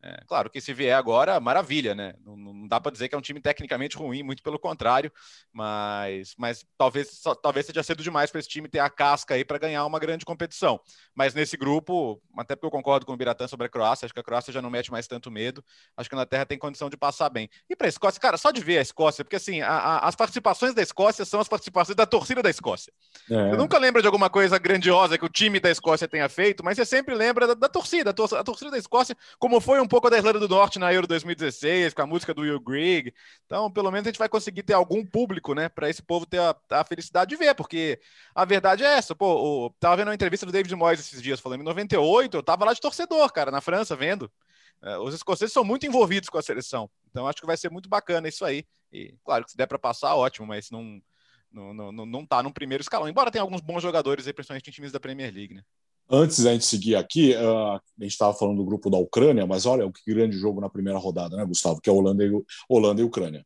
[0.06, 2.14] É, claro que se vier agora, maravilha, né?
[2.26, 5.10] Não, não dá para dizer que é um time tecnicamente ruim, muito pelo contrário,
[5.50, 9.46] mas, mas talvez, só, talvez seja cedo demais para esse time ter a casca aí
[9.46, 10.78] para ganhar uma grande competição.
[11.16, 14.20] Mas nesse grupo, até porque eu concordo com o Biratã sobre a Croácia, acho que
[14.20, 15.64] a Croácia já não mete mais tanto medo,
[15.96, 17.50] acho que a Inglaterra tem condição de passar bem.
[17.70, 20.18] E para a Escócia, cara, só de ver a Escócia, porque assim, a, a, as
[20.18, 22.92] participações da Escócia são as participações da torcida da Escócia.
[23.32, 23.54] É.
[23.54, 26.76] Eu nunca lembro de alguma coisa grandiosa que o time da Escócia tenha feito, mas
[26.76, 29.88] você sempre lembra da, da torcida, a, tor a torcida da Escócia, como foi um
[29.94, 33.14] pouco da Irlanda do Norte na Euro 2016, com a música do Will Grigg.
[33.46, 36.40] Então, pelo menos a gente vai conseguir ter algum público, né, para esse povo ter
[36.40, 38.02] a, a, felicidade de ver, porque
[38.34, 39.14] a verdade é essa.
[39.14, 42.42] Pô, o, tava vendo uma entrevista do David Moyes esses dias, falando em 98, eu
[42.42, 44.32] tava lá de torcedor, cara, na França, vendo.
[44.82, 46.90] É, os escoceses são muito envolvidos com a seleção.
[47.12, 48.66] Então, acho que vai ser muito bacana isso aí.
[48.92, 51.00] E, claro, que se der para passar, ótimo, mas não,
[51.52, 53.08] não, não, não tá no primeiro escalão.
[53.08, 55.62] Embora tenha alguns bons jogadores aí, principalmente em times da Premier League, né?
[56.10, 59.66] Antes da gente seguir aqui, uh, a gente estava falando do grupo da Ucrânia, mas
[59.66, 61.82] olha o que grande jogo na primeira rodada, né, Gustavo?
[61.82, 62.32] Que é Holanda e,
[62.70, 63.46] Holanda e Ucrânia.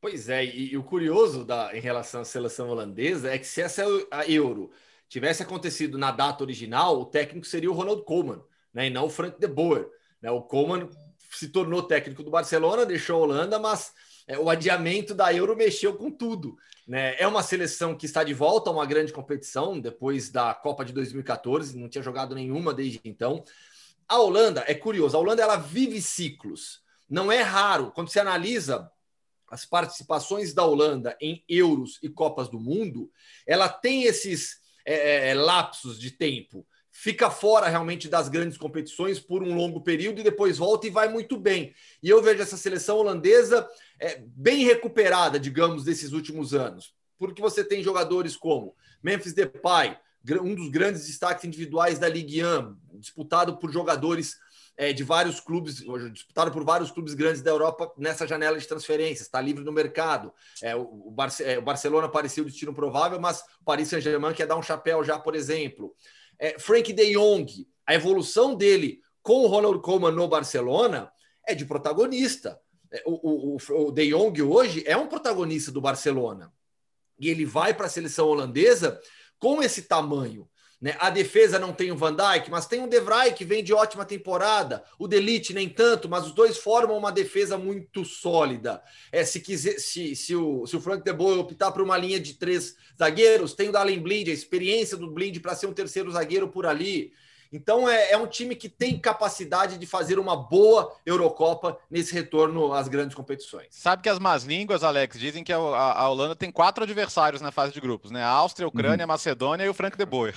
[0.00, 3.60] Pois é, e, e, o curioso da, em relação à seleção holandesa é que se
[3.60, 4.70] essa a Euro
[5.08, 8.40] tivesse acontecido na data original, o técnico seria o Ronald Koeman,
[8.72, 9.88] né, e não o Frank de Boer.
[10.22, 10.30] Né?
[10.30, 10.88] O Koeman
[11.30, 13.92] se tornou técnico do Barcelona, deixou a Holanda, mas
[14.28, 16.56] é, o adiamento da Euro mexeu com tudo.
[16.86, 17.16] Né?
[17.18, 20.92] É uma seleção que está de volta a uma grande competição depois da Copa de
[20.92, 23.42] 2014, não tinha jogado nenhuma desde então.
[24.06, 26.82] A Holanda é curioso, a Holanda ela vive ciclos.
[27.08, 28.90] Não é raro quando se analisa
[29.50, 33.10] as participações da Holanda em Euros e Copas do Mundo,
[33.46, 36.66] ela tem esses é, é lapsos de tempo
[37.00, 41.08] fica fora realmente das grandes competições por um longo período e depois volta e vai
[41.08, 41.72] muito bem.
[42.02, 43.68] E eu vejo essa seleção holandesa
[44.00, 49.96] é, bem recuperada, digamos, desses últimos anos, porque você tem jogadores como Memphis Depay,
[50.42, 54.36] um dos grandes destaques individuais da Ligue 1, disputado por jogadores
[54.76, 55.76] é, de vários clubes,
[56.12, 60.32] disputado por vários clubes grandes da Europa nessa janela de transferências, está livre no mercado.
[60.60, 64.46] É, o, Barce é, o Barcelona parecia o destino provável, mas o Paris Saint-Germain quer
[64.46, 65.94] dar um chapéu já, por exemplo.
[66.38, 71.10] É, Frank de Jong, a evolução dele com o Ronald Koeman no Barcelona
[71.46, 72.60] é de protagonista.
[72.90, 76.52] É, o, o, o De Jong hoje é um protagonista do Barcelona.
[77.18, 79.00] E ele vai para a seleção holandesa
[79.38, 80.48] com esse tamanho.
[80.80, 80.96] Né?
[81.00, 83.72] A defesa não tem o Van Dijk, mas tem o De Vrij que vem de
[83.72, 84.84] ótima temporada.
[84.98, 88.80] O Delite nem tanto, mas os dois formam uma defesa muito sólida.
[89.10, 92.20] É, se quiser, se, se, o, se o Frank de Boer optar por uma linha
[92.20, 96.10] de três zagueiros, tem o Dalen Blind, a experiência do Blind para ser um terceiro
[96.12, 97.12] zagueiro por ali.
[97.52, 102.72] Então é, é, um time que tem capacidade de fazer uma boa Eurocopa nesse retorno
[102.72, 103.68] às grandes competições.
[103.70, 107.50] Sabe que as más línguas, Alex, dizem que a, a Holanda tem quatro adversários na
[107.50, 108.22] fase de grupos, né?
[108.22, 109.10] A Áustria, a Ucrânia, uhum.
[109.10, 110.34] a Macedônia e o Frank de Boer.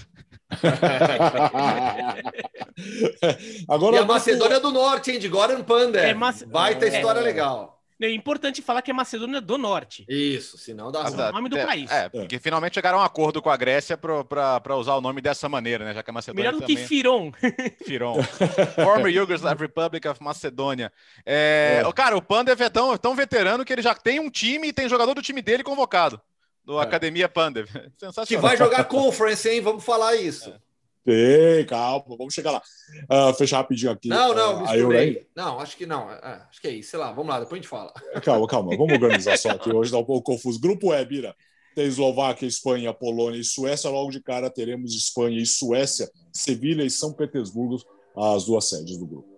[3.67, 5.19] Agora, e a Macedônia do Norte, hein?
[5.19, 6.05] De Goran Pander.
[6.05, 6.13] É.
[6.47, 7.23] Vai ter história é.
[7.23, 7.80] legal.
[8.01, 10.05] É importante falar que é Macedônia do Norte.
[10.09, 11.91] Isso, senão dá o nome do é, país.
[11.91, 15.47] É, porque finalmente chegaram a um acordo com a Grécia para usar o nome dessa
[15.47, 15.93] maneira, né?
[15.93, 16.75] Já que a Macedônia Melhor do também...
[16.75, 17.31] que Firon.
[17.85, 18.23] Firon.
[18.83, 20.91] Former Yugoslav Republic of Macedônia.
[21.25, 21.93] É, é.
[21.93, 24.89] Cara, o Pandev é tão, tão veterano que ele já tem um time e tem
[24.89, 26.19] jogador do time dele convocado.
[26.65, 26.83] Do é.
[26.83, 27.69] Academia Pandev.
[27.97, 28.25] Sensacional.
[28.25, 29.61] Que vai jogar Conference, hein?
[29.61, 30.49] Vamos falar isso.
[30.49, 30.70] É.
[31.03, 32.61] Tem, calma, vamos chegar lá.
[33.09, 34.07] Uh, fechar rapidinho aqui.
[34.07, 35.27] Não, não, uh, misturei.
[35.35, 36.11] Não, acho que não.
[36.11, 36.91] É, acho que é isso.
[36.91, 37.91] Sei lá, vamos lá, depois a gente fala.
[38.23, 39.71] Calma, calma, vamos organizar só aqui.
[39.73, 40.59] Hoje tá um pouco confuso.
[40.59, 41.35] Grupo E, Bira.
[41.73, 43.89] Tem Eslováquia, Espanha, Polônia e Suécia.
[43.89, 47.81] Logo de cara teremos Espanha e Suécia, Sevilha e São Petersburgo,
[48.15, 49.31] as duas sedes do grupo.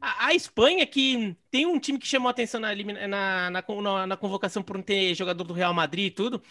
[0.00, 4.16] A, a Espanha, que tem um time que chamou a atenção na, na, na, na
[4.16, 6.42] convocação por não ter jogador do Real Madrid e tudo,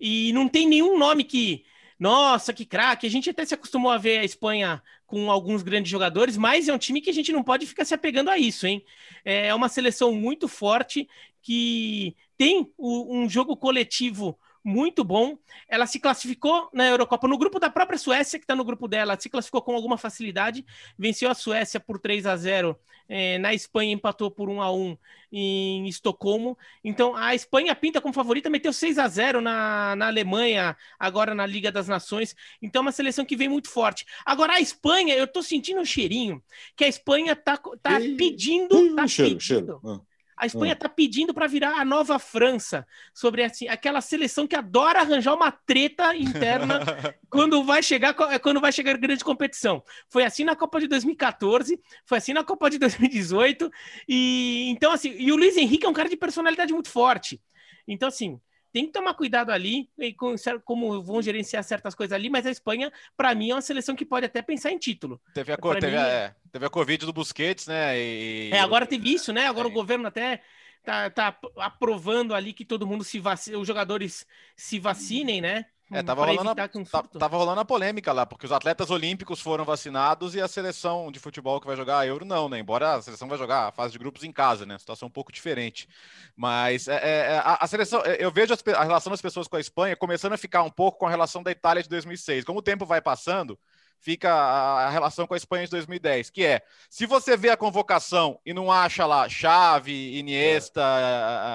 [0.00, 1.64] e não tem nenhum nome que
[1.98, 3.06] nossa, que craque.
[3.06, 6.72] A gente até se acostumou a ver a Espanha com alguns grandes jogadores, mas é
[6.72, 8.84] um time que a gente não pode ficar se apegando a isso, hein?
[9.24, 11.08] É uma seleção muito forte
[11.42, 15.38] que tem um jogo coletivo muito bom.
[15.66, 19.18] Ela se classificou na Eurocopa no grupo da própria Suécia, que está no grupo dela,
[19.18, 20.64] se classificou com alguma facilidade,
[20.98, 22.78] venceu a Suécia por 3 a 0
[23.08, 24.98] é, na Espanha empatou por 1 a 1
[25.32, 26.58] em Estocolmo.
[26.84, 31.46] Então a Espanha pinta como favorita, meteu 6 a 0 na, na Alemanha, agora na
[31.46, 32.36] Liga das Nações.
[32.60, 34.04] Então é uma seleção que vem muito forte.
[34.26, 36.42] Agora a Espanha, eu tô sentindo um cheirinho
[36.76, 38.94] que a Espanha tá, tá pedindo.
[38.94, 39.42] Tá cheiro, pedindo.
[39.42, 39.80] cheiro.
[39.82, 40.00] Ah.
[40.38, 40.92] A Espanha está hum.
[40.94, 46.14] pedindo para virar a nova França, sobre assim, aquela seleção que adora arranjar uma treta
[46.14, 46.80] interna
[47.28, 49.82] quando vai chegar quando vai chegar grande competição.
[50.08, 53.70] Foi assim na Copa de 2014, foi assim na Copa de 2018
[54.08, 57.40] e então assim, e o Luiz Henrique é um cara de personalidade muito forte.
[57.86, 58.40] Então assim,
[58.72, 62.92] tem que tomar cuidado ali, com, como vão gerenciar certas coisas ali, mas a Espanha,
[63.16, 65.20] para mim, é uma seleção que pode até pensar em título.
[65.34, 67.98] Teve a, teve, mim, é, teve a Covid do Busquets, né?
[67.98, 68.50] E...
[68.52, 69.46] É, agora teve isso, né?
[69.46, 69.70] Agora é.
[69.70, 70.42] o governo até
[70.84, 74.26] tá, tá aprovando ali que todo mundo se vacine, os jogadores
[74.56, 75.66] se vacinem, né?
[75.90, 79.64] É, tava rolando, a, um tava rolando a polêmica lá, porque os atletas olímpicos foram
[79.64, 82.58] vacinados e a seleção de futebol que vai jogar a Euro não, né?
[82.58, 84.78] Embora a seleção vai jogar a fase de grupos em casa, né?
[84.78, 85.88] Situação um pouco diferente.
[86.36, 89.56] Mas é, é, é, a, a, seleção, é, eu vejo a relação das pessoas com
[89.56, 92.44] a Espanha começando a ficar um pouco com a relação da Itália de 2006.
[92.44, 93.58] Como o tempo vai passando,
[94.00, 98.38] fica a, relação com a Espanha de 2010, que é, se você vê a convocação
[98.44, 100.82] e não acha lá Chave, Iniesta,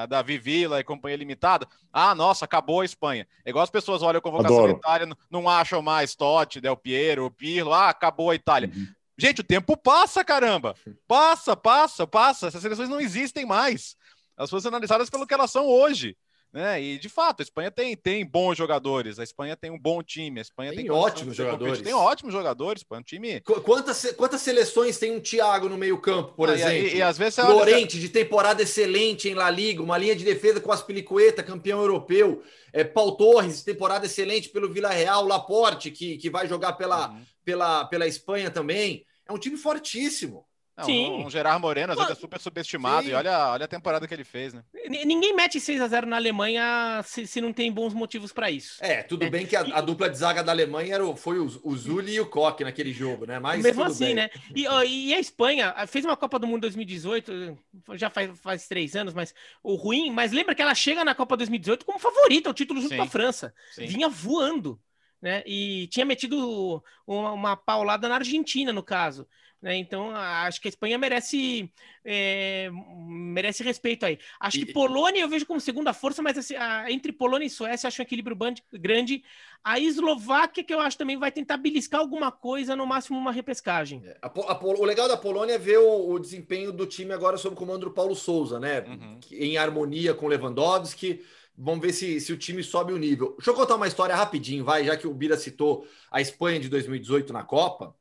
[0.04, 0.08] é.
[0.08, 3.28] Davi Villa e companhia limitada, ah, nossa, acabou a Espanha.
[3.46, 4.74] É igual as pessoas olham a convocação Adoro.
[4.74, 8.72] da Itália, não acham mais Totti, Del Piero, Pirlo, ah, acabou a Itália.
[8.74, 8.88] Uhum.
[9.18, 10.76] Gente, o tempo passa, caramba!
[11.08, 12.48] Passa, passa, passa.
[12.48, 13.96] Essas seleções não existem mais.
[14.36, 16.18] Elas foram analisadas pelo que elas são hoje.
[16.54, 16.80] Né?
[16.80, 20.40] E de fato, a Espanha tem, tem bons jogadores, a Espanha tem um bom time,
[20.40, 21.82] a Espanha tem, tem ótimos jogadores.
[21.82, 23.42] Tem ótimos jogadores, pô, é um time.
[23.42, 26.90] Quantas, quantas seleções tem um Thiago no meio-campo, por ah, exemplo?
[26.90, 30.62] E, e, às vezes Lorente, de temporada excelente em La Liga, uma linha de defesa
[30.62, 32.44] com as Pilicueta, campeão europeu.
[32.72, 37.22] É, Paul Torres, temporada excelente pelo Vila Real, Laporte, que, que vai jogar pela, uhum.
[37.44, 39.04] pela, pela Espanha também.
[39.28, 40.46] É um time fortíssimo.
[40.76, 41.24] Não, Sim.
[41.24, 43.04] Um Gerard Moreno, às vezes, é super subestimado.
[43.04, 43.12] Sim.
[43.12, 44.64] E olha, olha a temporada que ele fez, né?
[44.90, 48.84] Ninguém mete 6 a 0 na Alemanha se, se não tem bons motivos para isso.
[48.84, 49.30] É, tudo é.
[49.30, 52.20] bem que a, a, dupla de zaga da Alemanha era, foi o, o Zuli e
[52.20, 53.38] o Koch naquele jogo, né?
[53.38, 54.16] Mas Mesmo assim, bem.
[54.16, 54.30] né?
[54.56, 57.56] E, e, a Espanha fez uma Copa do Mundo 2018,
[57.94, 60.10] já faz, faz três anos, mas o ruim.
[60.10, 62.98] Mas lembra que ela chega na Copa 2018 como favorita, o título junto Sim.
[62.98, 63.54] com a França.
[63.74, 63.86] Sim.
[63.86, 64.80] Vinha voando.
[65.22, 65.42] Né?
[65.46, 69.26] E tinha metido uma, uma paulada na Argentina, no caso.
[69.64, 69.78] Né?
[69.78, 71.72] Então, acho que a Espanha merece,
[72.04, 72.70] é,
[73.08, 74.20] merece respeito aí.
[74.38, 74.66] Acho e...
[74.66, 78.02] que Polônia eu vejo como segunda força, mas assim, a, entre Polônia e Suécia acho
[78.02, 78.38] um equilíbrio
[78.74, 79.24] grande.
[79.64, 84.02] A Eslováquia, que eu acho também vai tentar beliscar alguma coisa, no máximo uma repescagem.
[84.06, 87.38] É, a, a, o legal da Polônia é ver o, o, desempenho do time agora
[87.38, 88.82] sob o comando do Paulo Souza, né?
[88.82, 89.20] Uhum.
[89.32, 91.24] Em harmonia com Lewandowski.
[91.58, 93.36] Vamos ver se, se o time sobe o nível.
[93.38, 96.68] Deixa eu contar uma história rapidinho, vai, já que o Bira citou a Espanha de
[96.68, 97.96] 2018 na Copa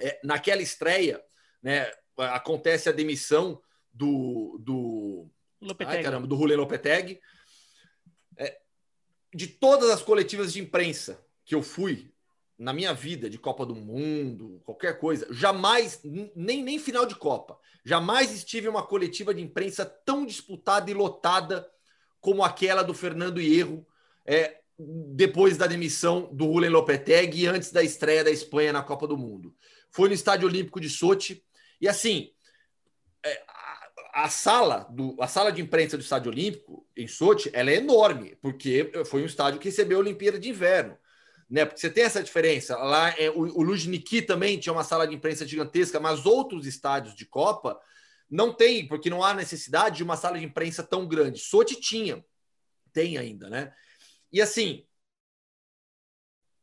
[0.00, 1.22] é, naquela estreia,
[1.62, 3.60] né, acontece a demissão
[3.92, 5.96] do do Lopetegui.
[5.98, 7.20] Ai, caramba, do Julen Lopetegui.
[8.36, 8.58] É,
[9.34, 12.10] de todas as coletivas de imprensa que eu fui
[12.58, 16.00] na minha vida de Copa do Mundo, qualquer coisa, jamais
[16.34, 20.94] nem nem final de Copa, jamais estive em uma coletiva de imprensa tão disputada e
[20.94, 21.66] lotada
[22.20, 23.86] como aquela do Fernando Hierro,
[24.26, 29.06] é, depois da demissão do Rulen Lopetegui e antes da estreia da Espanha na Copa
[29.06, 29.54] do Mundo.
[29.90, 31.44] Foi no Estádio Olímpico de Sochi
[31.80, 32.30] e assim
[33.24, 37.70] é, a, a, sala do a sala de imprensa do Estádio Olímpico em Sochi ela
[37.70, 40.96] é enorme porque foi um estádio que recebeu a Olimpíada de Inverno.
[41.48, 42.76] Né, porque você tem essa diferença.
[42.76, 47.12] Lá é, o, o Lujniki também tinha uma sala de imprensa gigantesca, mas outros estádios
[47.12, 47.76] de Copa
[48.30, 51.40] não tem, porque não há necessidade de uma sala de imprensa tão grande.
[51.40, 52.24] Sochi tinha,
[52.92, 53.72] tem ainda, né?
[54.32, 54.86] E assim,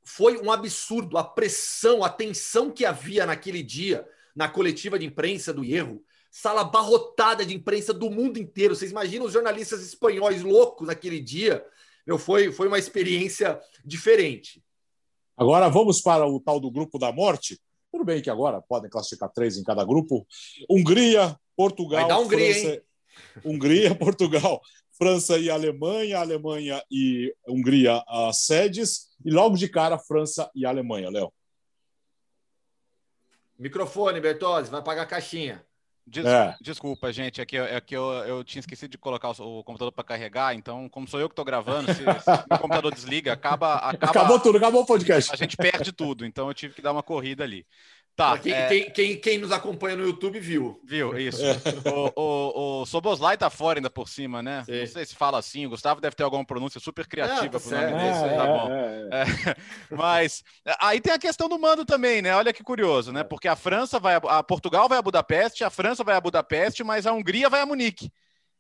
[0.08, 5.54] foi um absurdo a pressão, a tensão que havia naquele dia na coletiva de imprensa
[5.54, 6.02] do erro.
[6.32, 8.74] Sala abarrotada de imprensa do mundo inteiro.
[8.74, 11.66] Vocês imaginam os jornalistas espanhóis loucos naquele dia?
[12.06, 14.64] Meu, foi, foi uma experiência diferente.
[15.36, 17.60] Agora vamos para o tal do grupo da morte.
[17.92, 20.26] Tudo bem que agora podem classificar três em cada grupo.
[20.70, 22.82] Hungria, Portugal, Vai dar Hungria, França, hein?
[23.44, 24.62] Hungria, Portugal,
[24.98, 31.10] França e Alemanha, Alemanha e Hungria as sedes, e logo de cara França e Alemanha,
[31.10, 31.32] Léo.
[33.58, 35.66] Microfone, Bertozzi, vai pagar a caixinha.
[36.06, 36.56] Des é.
[36.62, 39.92] Desculpa, gente, é que, é que eu, eu tinha esquecido de colocar o, o computador
[39.92, 43.76] para carregar, então, como sou eu que estou gravando, se, se o computador desliga, acaba,
[43.76, 44.12] acaba.
[44.12, 45.34] Acabou tudo, acabou o podcast.
[45.34, 47.66] A gente perde tudo, então eu tive que dar uma corrida ali.
[48.18, 48.68] Tá, quem, é...
[48.68, 50.82] quem, quem, quem, nos acompanha no YouTube viu.
[50.84, 51.40] Viu, isso.
[51.40, 51.56] É.
[51.88, 54.64] O, o, o Soboslai tá fora ainda por cima, né?
[54.66, 54.80] Sim.
[54.80, 55.68] Não sei se fala assim.
[55.68, 58.24] O Gustavo deve ter alguma pronúncia super criativa pro nome desse.
[58.24, 58.70] É, tá bom.
[58.72, 59.56] É, é.
[59.96, 60.44] Mas
[60.82, 62.36] aí tem a questão do mando também, né?
[62.36, 63.24] Olha que curioso, né?
[63.24, 66.84] Porque a França vai a, a Portugal vai a Budapeste, a França vai a Budapeste,
[66.84, 68.12] mas a Hungria vai a Munique.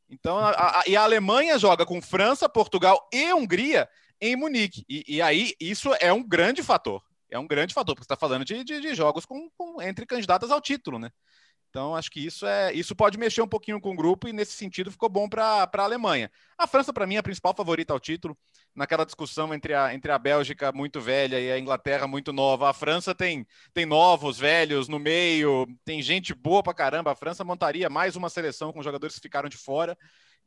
[0.08, 3.90] Então, a, a, e a Alemanha joga com França, Portugal e Hungria
[4.22, 4.86] em Munique.
[4.88, 8.18] E, e aí isso é um grande fator é um grande fator, porque você está
[8.20, 11.10] falando de, de, de jogos com, com, entre candidatas ao título, né?
[11.70, 14.54] Então, acho que isso é isso pode mexer um pouquinho com o grupo e, nesse
[14.54, 16.32] sentido, ficou bom para a Alemanha.
[16.58, 18.38] A França, para mim, é a principal favorita ao título.
[18.74, 22.70] Naquela discussão entre a, entre a Bélgica muito velha e a Inglaterra muito nova.
[22.70, 27.12] A França tem, tem novos, velhos no meio, tem gente boa para caramba.
[27.12, 29.98] A França montaria mais uma seleção com jogadores que ficaram de fora.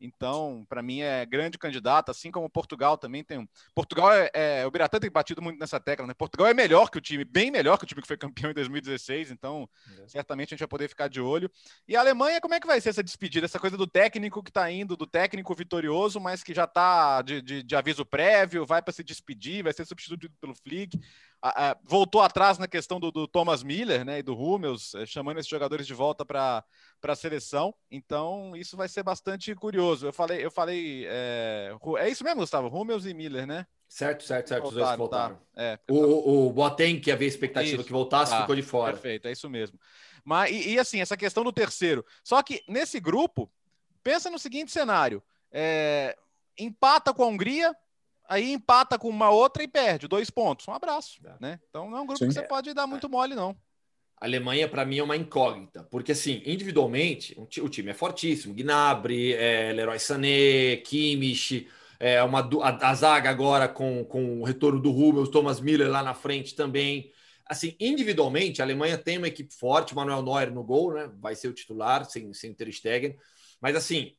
[0.01, 3.47] Então, para mim, é grande candidato, assim como Portugal também tem.
[3.75, 4.67] Portugal é, é.
[4.67, 6.15] O Biratã tem batido muito nessa tecla, né?
[6.15, 8.55] Portugal é melhor que o time, bem melhor que o time que foi campeão em
[8.55, 10.09] 2016, então é.
[10.09, 11.51] certamente a gente vai poder ficar de olho.
[11.87, 13.45] E a Alemanha, como é que vai ser essa despedida?
[13.45, 17.43] Essa coisa do técnico que está indo, do técnico vitorioso, mas que já está de,
[17.43, 20.99] de, de, aviso prévio, vai para se despedir, vai ser substituído pelo Flick
[21.43, 25.07] a, a, voltou atrás na questão do, do, Thomas Miller né, e do Hummels, eh,
[25.07, 26.65] chamando esses jogadores de volta para
[27.03, 27.75] a seleção.
[27.91, 30.07] Então, isso vai ser bastante curioso.
[30.07, 31.07] Eu falei, eu falei.
[31.09, 32.69] É, é isso mesmo, Gustavo?
[32.69, 33.67] Hummels e Miller, né?
[33.89, 34.63] Certo, certo, certo.
[34.63, 35.37] Voltaram, Os dois voltaram.
[35.37, 35.63] Tá.
[35.63, 38.93] É, o, o Boateng, que havia expectativa isso, que voltasse, tá, ficou de fora.
[38.93, 39.79] Perfeito, é isso mesmo.
[40.25, 42.05] Mas, e, e, assim, essa questão do terceiro.
[42.23, 43.51] Só que nesse grupo,
[44.03, 46.17] pensa no seguinte cenário: é,
[46.59, 47.75] empata com a Hungria,
[48.31, 50.67] aí empata com uma outra e perde dois pontos.
[50.69, 51.35] Um abraço, é.
[51.41, 51.61] né?
[51.69, 52.29] Então não é um grupo Sim.
[52.29, 53.57] que você pode dar muito mole, não.
[54.21, 58.55] A Alemanha, para mim, é uma incógnita, porque, assim, individualmente, o time é fortíssimo.
[58.55, 61.67] Gnabry, é, Leroy Sané, Kimmich,
[61.99, 66.03] é uma, a, a, zaga agora com, com o retorno do Rubens, Thomas Miller lá
[66.03, 67.11] na frente também.
[67.47, 71.11] Assim, individualmente, a Alemanha tem uma equipe forte, Manuel Neuer no gol, né?
[71.19, 73.17] Vai ser o titular, sem, sem Ter Stegen.
[73.59, 74.15] Mas, assim,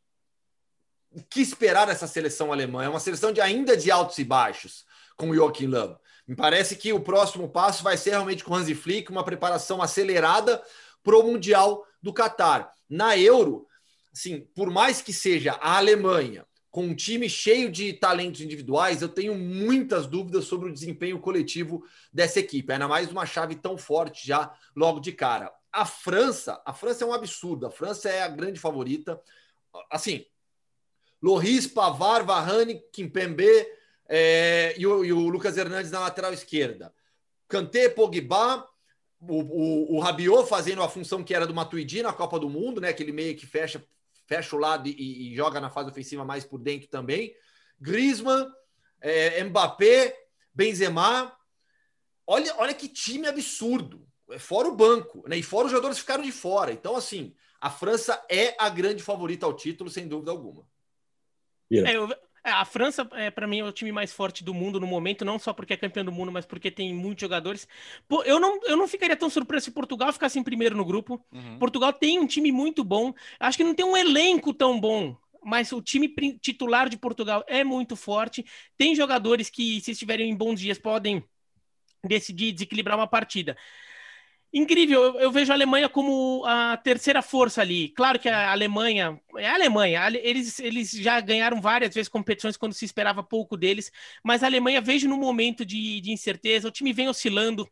[1.12, 2.84] o que esperar dessa seleção alemã?
[2.84, 4.86] É uma seleção de ainda de altos e baixos,
[5.18, 6.00] com o Joachim Löw.
[6.28, 9.82] Me parece que o próximo passo vai ser realmente com o Hansi Flick, uma preparação
[9.82, 10.64] acelerada
[11.04, 12.72] para o Mundial do Catar.
[12.90, 13.68] Na Euro,
[14.14, 19.10] assim, por mais que seja a Alemanha com um time cheio de talentos individuais, eu
[19.10, 22.72] tenho muitas dúvidas sobre o desempenho coletivo dessa equipe.
[22.72, 25.52] Ainda mais uma chave tão forte já logo de cara.
[25.74, 27.66] A França, a França é um absurdo.
[27.66, 29.22] A França é a grande favorita.
[29.90, 30.26] Assim,
[31.22, 33.48] Loris, Pavar, Varane, Kimpembe
[34.10, 36.94] é, e, o, e, o, Lucas Hernandes na lateral esquerda.
[37.48, 38.68] Kanté, Pogba,
[39.22, 42.82] o, o, o Rabiot fazendo a função que era do Matuidi na Copa do Mundo,
[42.82, 42.90] né?
[42.90, 43.86] Aquele meio que fecha,
[44.26, 47.36] fecha o lado e, e joga na fase ofensiva mais por dentro também.
[47.80, 48.52] Griezmann,
[49.00, 50.18] é, Mbappé,
[50.54, 51.36] Benzema.
[52.26, 54.08] Olha, olha que time absurdo.
[54.40, 55.38] Fora o banco, né?
[55.38, 56.72] E fora os jogadores ficaram de fora.
[56.72, 60.66] Então, assim, a França é a grande favorita ao título, sem dúvida alguma.
[61.80, 62.10] É, eu,
[62.44, 65.24] é, a França, é, para mim, é o time mais forte do mundo no momento,
[65.24, 67.68] não só porque é campeão do mundo, mas porque tem muitos jogadores.
[68.08, 71.24] Pô, eu, não, eu não ficaria tão surpreso se Portugal ficasse em primeiro no grupo.
[71.32, 71.60] Uhum.
[71.60, 73.14] Portugal tem um time muito bom.
[73.40, 76.08] Acho que não tem um elenco tão bom, mas o time
[76.42, 78.44] titular de Portugal é muito forte.
[78.76, 81.24] Tem jogadores que, se estiverem em bons dias, podem
[82.04, 83.56] decidir desequilibrar uma partida.
[84.54, 87.88] Incrível, eu, eu, vejo a Alemanha como a terceira força ali.
[87.90, 92.74] Claro que a Alemanha é a Alemanha, eles, eles já ganharam várias vezes competições quando
[92.74, 93.90] se esperava pouco deles,
[94.22, 97.70] mas a Alemanha vejo no momento de, de incerteza, o time vem oscilando.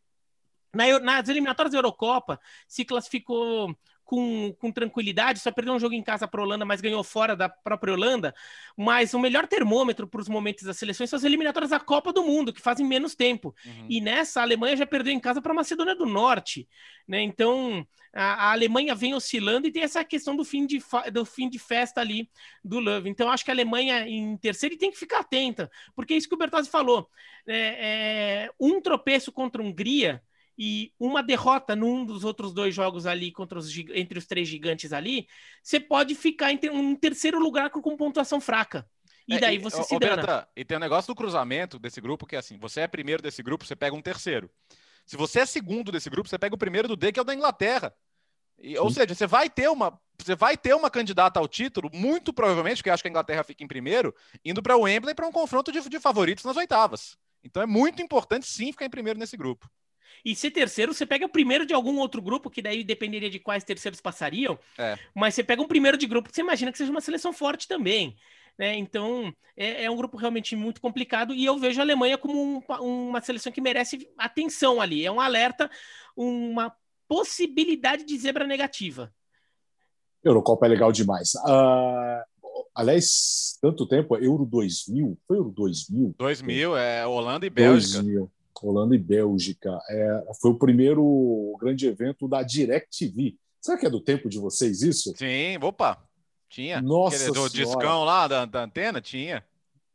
[0.74, 3.76] Na, nas eliminatórias da Eurocopa, se classificou
[4.10, 7.36] com, com tranquilidade, só perdeu um jogo em casa para a Holanda, mas ganhou fora
[7.36, 8.34] da própria Holanda.
[8.76, 12.24] Mas o melhor termômetro para os momentos das seleções são as eliminatórias da Copa do
[12.24, 13.54] Mundo, que fazem menos tempo.
[13.64, 13.86] Uhum.
[13.88, 16.68] E nessa, a Alemanha já perdeu em casa para a Macedônia do Norte.
[17.08, 17.22] Né?
[17.22, 20.82] Então, a, a, Alemanha vem oscilando e tem essa questão do fim de,
[21.14, 22.28] do fim de festa ali
[22.64, 23.12] do Love.
[23.12, 26.28] Então, acho que a Alemanha em terceiro e tem que ficar atenta, porque é isso
[26.28, 27.08] que o Bertozzi falou.
[27.48, 30.20] É, é, um tropeço contra a Hungria
[30.62, 34.92] e uma derrota num dos outros dois jogos ali contra os, entre os três gigantes
[34.92, 35.26] ali,
[35.64, 38.86] você pode ficar em um terceiro lugar com, com pontuação fraca.
[39.26, 40.46] E é, daí é, você e, se dana.
[40.54, 43.24] e tem o um negócio do cruzamento desse grupo que é assim, você é primeiro
[43.24, 44.52] desse grupo, você pega um terceiro.
[45.06, 47.26] Se você é segundo desse grupo, você pega o primeiro do D, que é o
[47.26, 47.96] da Inglaterra.
[48.58, 52.34] E, ou seja, você vai ter uma você vai ter uma candidata ao título, muito
[52.34, 55.32] provavelmente, porque acho que a Inglaterra fica em primeiro, indo para o Wembley para um
[55.32, 57.18] confronto de, de favoritos nas oitavas.
[57.42, 59.70] Então é muito importante sim ficar em primeiro nesse grupo.
[60.24, 63.40] E se terceiro, você pega o primeiro de algum outro grupo, que daí dependeria de
[63.40, 64.58] quais terceiros passariam.
[64.78, 64.98] É.
[65.16, 67.68] Mas você pega um primeiro de grupo que você imagina que seja uma seleção forte
[67.68, 68.16] também.
[68.58, 68.76] Né?
[68.76, 71.34] Então, é, é, um grupo realmente muito complicado.
[71.34, 75.06] E eu vejo a Alemanha como um, uma seleção que merece atenção ali.
[75.06, 75.72] É um alerta,
[76.16, 76.76] uma
[77.08, 79.14] possibilidade de zebra negativa.
[80.24, 81.34] Eurocopa é legal demais.
[81.36, 82.22] Uh,
[82.76, 86.16] aliás, tanto tempo, Euro 2000, foi Euro 2000?
[86.18, 88.04] 2000, é Holanda e Bélgica.
[88.04, 88.32] 2000.
[88.68, 89.80] Holanda e Bélgica.
[89.90, 93.38] É, foi o primeiro grande evento da DirecTV.
[93.62, 95.14] Será que é do tempo de vocês isso?
[95.18, 96.02] Sim, opa,
[96.50, 96.82] tinha.
[96.82, 99.44] Nossa Aquele, Do discão lá da, da antena, tinha.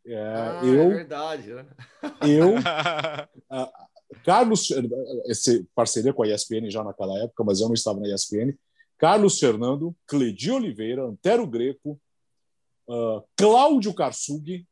[0.06, 1.54] É, ah, eu, é verdade.
[1.54, 1.64] Né?
[2.28, 2.54] Eu,
[4.22, 4.70] Carlos,
[5.26, 8.54] esse parceria com a ESPN já naquela época, mas eu não estava na ESPN.
[8.98, 12.00] Carlos Fernando, Cledi Oliveira, Antero Greco,
[12.88, 14.66] uh, Cláudio Karsug,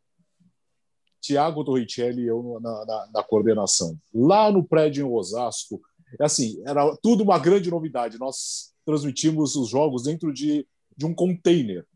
[1.23, 3.97] Tiago Torricelli e eu na, na, na, coordenação.
[4.13, 5.81] Lá no prédio em Osasco,
[6.21, 8.19] é assim, era tudo uma grande novidade.
[8.19, 10.67] Nós transmitimos os jogos dentro de,
[10.97, 11.87] de um container.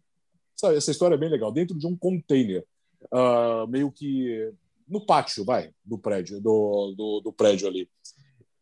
[0.55, 1.51] Sabe, essa história é bem legal.
[1.51, 2.65] Dentro de um container,
[3.07, 4.53] uh, meio que
[4.89, 7.91] no pátio, vai, do prédio, do, do, do prédio ali.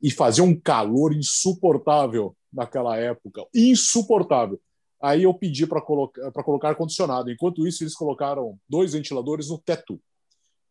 [0.01, 4.59] E fazia um calor insuportável naquela época, insuportável.
[4.99, 7.31] Aí eu pedi para colocar, colocar ar-condicionado.
[7.31, 10.01] Enquanto isso, eles colocaram dois ventiladores no teto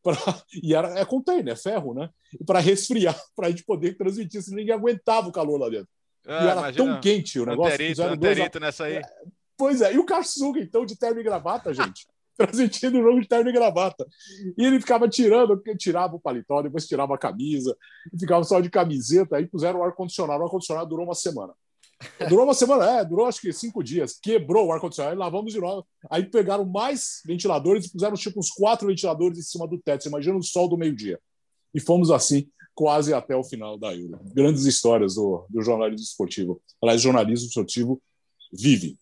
[0.03, 0.17] Pra,
[0.61, 2.09] e era, é container, é ferro, né?
[2.45, 5.87] Para resfriar, para a gente poder transmitir, senão ninguém aguentava o calor lá dentro.
[6.27, 7.73] Ah, e era imagina, tão quente o negócio.
[7.73, 8.97] Anterito, anterito nessa aí.
[8.97, 9.01] É,
[9.57, 12.05] pois é, e o Karsuga, então, de terno e gravata, gente.
[12.35, 14.05] transmitindo o jogo de terno e gravata.
[14.57, 17.75] E ele ficava tirando, tirava o paletó, depois tirava a camisa,
[18.19, 20.41] ficava só de camiseta, aí puseram o ar-condicionado.
[20.41, 21.53] O ar-condicionado durou uma semana.
[22.29, 24.17] Durou uma semana, é, durou acho que cinco dias.
[24.21, 25.85] Quebrou o ar-condicionado, lavamos de novo.
[26.09, 30.03] Aí pegaram mais ventiladores e puseram tipo uns quatro ventiladores em cima do teto.
[30.03, 31.19] Você imagina o sol do meio-dia.
[31.73, 34.19] E fomos assim quase até o final da Euro.
[34.33, 36.61] Grandes histórias do, do jornalismo esportivo.
[36.81, 38.01] Aliás, jornalismo esportivo
[38.51, 38.97] vive.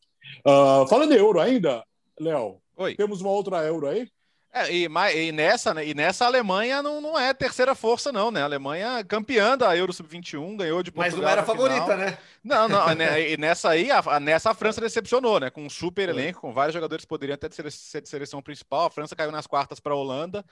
[0.45, 1.83] Uh, falando em Euro ainda,
[2.19, 2.57] Léo,
[2.97, 4.07] temos uma outra Euro aí?
[4.53, 8.29] É, e, e, nessa, né, e nessa a Alemanha não, não é terceira força, não,
[8.29, 8.41] né?
[8.41, 11.17] A Alemanha campeã da Euro Sub-21, ganhou de Portugal.
[11.17, 12.17] Mas não era favorita, né?
[12.43, 12.93] Não, não.
[12.93, 15.49] Né, e nessa aí, a, nessa a França decepcionou, né?
[15.49, 18.87] Com um super elenco, com vários jogadores que poderiam até ser de seleção principal.
[18.87, 20.43] A França caiu nas quartas para a Holanda,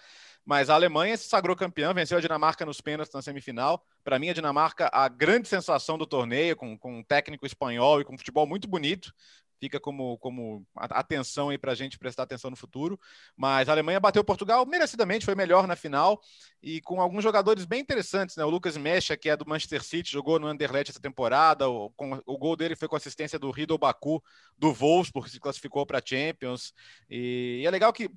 [0.45, 3.83] mas a Alemanha se sagrou campeã, venceu a Dinamarca nos pênaltis na semifinal.
[4.01, 8.05] Para mim, a Dinamarca, a grande sensação do torneio, com, com um técnico espanhol e
[8.05, 9.13] com um futebol muito bonito
[9.59, 12.99] fica como, como atenção aí para a gente prestar atenção no futuro.
[13.35, 16.19] Mas a Alemanha bateu Portugal merecidamente, foi melhor na final
[16.61, 18.43] e com alguns jogadores bem interessantes, né?
[18.43, 21.69] O Lucas Mecha, que é do Manchester City, jogou no Anderlecht essa temporada.
[21.69, 24.21] O, com, o gol dele foi com assistência do Rido Baku
[24.57, 26.73] do Wolfsburg, que se classificou para Champions.
[27.09, 28.09] E, e, é legal que,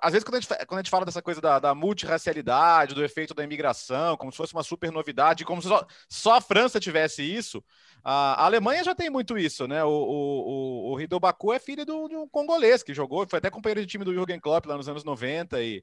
[0.00, 3.04] às vezes, quando a gente, quando a gente fala dessa coisa da, da multirracialidade, do
[3.04, 6.78] efeito da imigração, como se fosse uma super novidade, como se só, só a França
[6.78, 7.64] tivesse isso,
[8.04, 9.82] a Alemanha já tem muito isso, né?
[9.82, 13.50] O, o, o, o Rido Baku é filho do, do congolês que jogou, foi até
[13.50, 15.82] companheiro de time do Jürgen Klopp lá nos anos 90 e,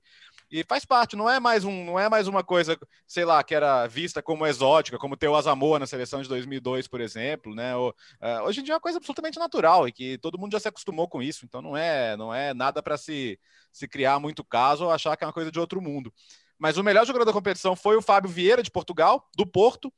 [0.49, 3.54] e faz parte, não é mais um, não é mais uma coisa, sei lá, que
[3.54, 7.76] era vista como exótica, como ter o Asamoah na seleção de 2002, por exemplo, né?
[7.76, 10.60] O, uh, hoje em dia é uma coisa absolutamente natural e que todo mundo já
[10.60, 13.38] se acostumou com isso, então não é, não é nada para se,
[13.72, 16.14] se criar muito caso ou achar que é uma coisa de outro mundo.
[16.58, 19.91] Mas o melhor jogador da competição foi o Fábio Vieira, de Portugal, do Porto,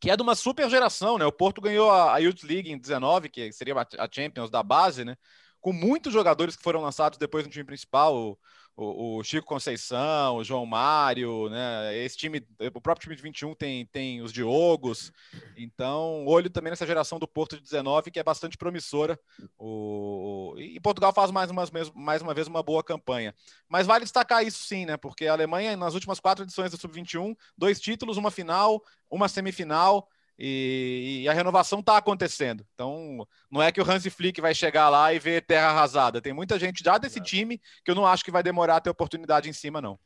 [0.00, 1.24] que é de uma super geração, né?
[1.26, 5.16] O Porto ganhou a Youth League em 19, que seria a Champions da base, né?
[5.60, 8.14] Com muitos jogadores que foram lançados depois no time principal.
[8.14, 8.38] O,
[8.76, 11.96] o, o, Chico Conceição, o João Mário, né?
[11.96, 15.10] Esse time, o próprio time de 21 tem, tem os Diogos.
[15.56, 19.18] Então, olho também nessa geração do Porto de 19, que é bastante promissora.
[19.58, 21.64] O, e Portugal faz mais uma,
[21.94, 23.34] mais uma vez uma boa campanha.
[23.66, 24.98] Mas vale destacar isso sim, né?
[24.98, 30.06] Porque a Alemanha, nas últimas quatro edições do Sub-21, dois títulos, uma final, uma semifinal.
[30.38, 32.64] E, e, a renovação está acontecendo.
[32.74, 36.20] Então, não é que o Hansi Flick vai chegar lá e ver terra arrasada.
[36.20, 38.90] Tem muita gente já desse time que eu não acho que vai demorar a ter
[38.90, 39.98] oportunidade em cima, não.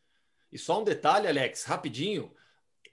[0.52, 2.32] E só um detalhe, Alex, rapidinho.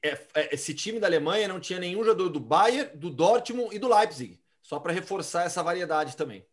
[0.04, 3.80] É, é, esse time da Alemanha não tinha nenhum jogador do Bayern, do Dortmund e
[3.80, 4.40] do Leipzig.
[4.64, 6.44] Só para reforçar essa variedade também.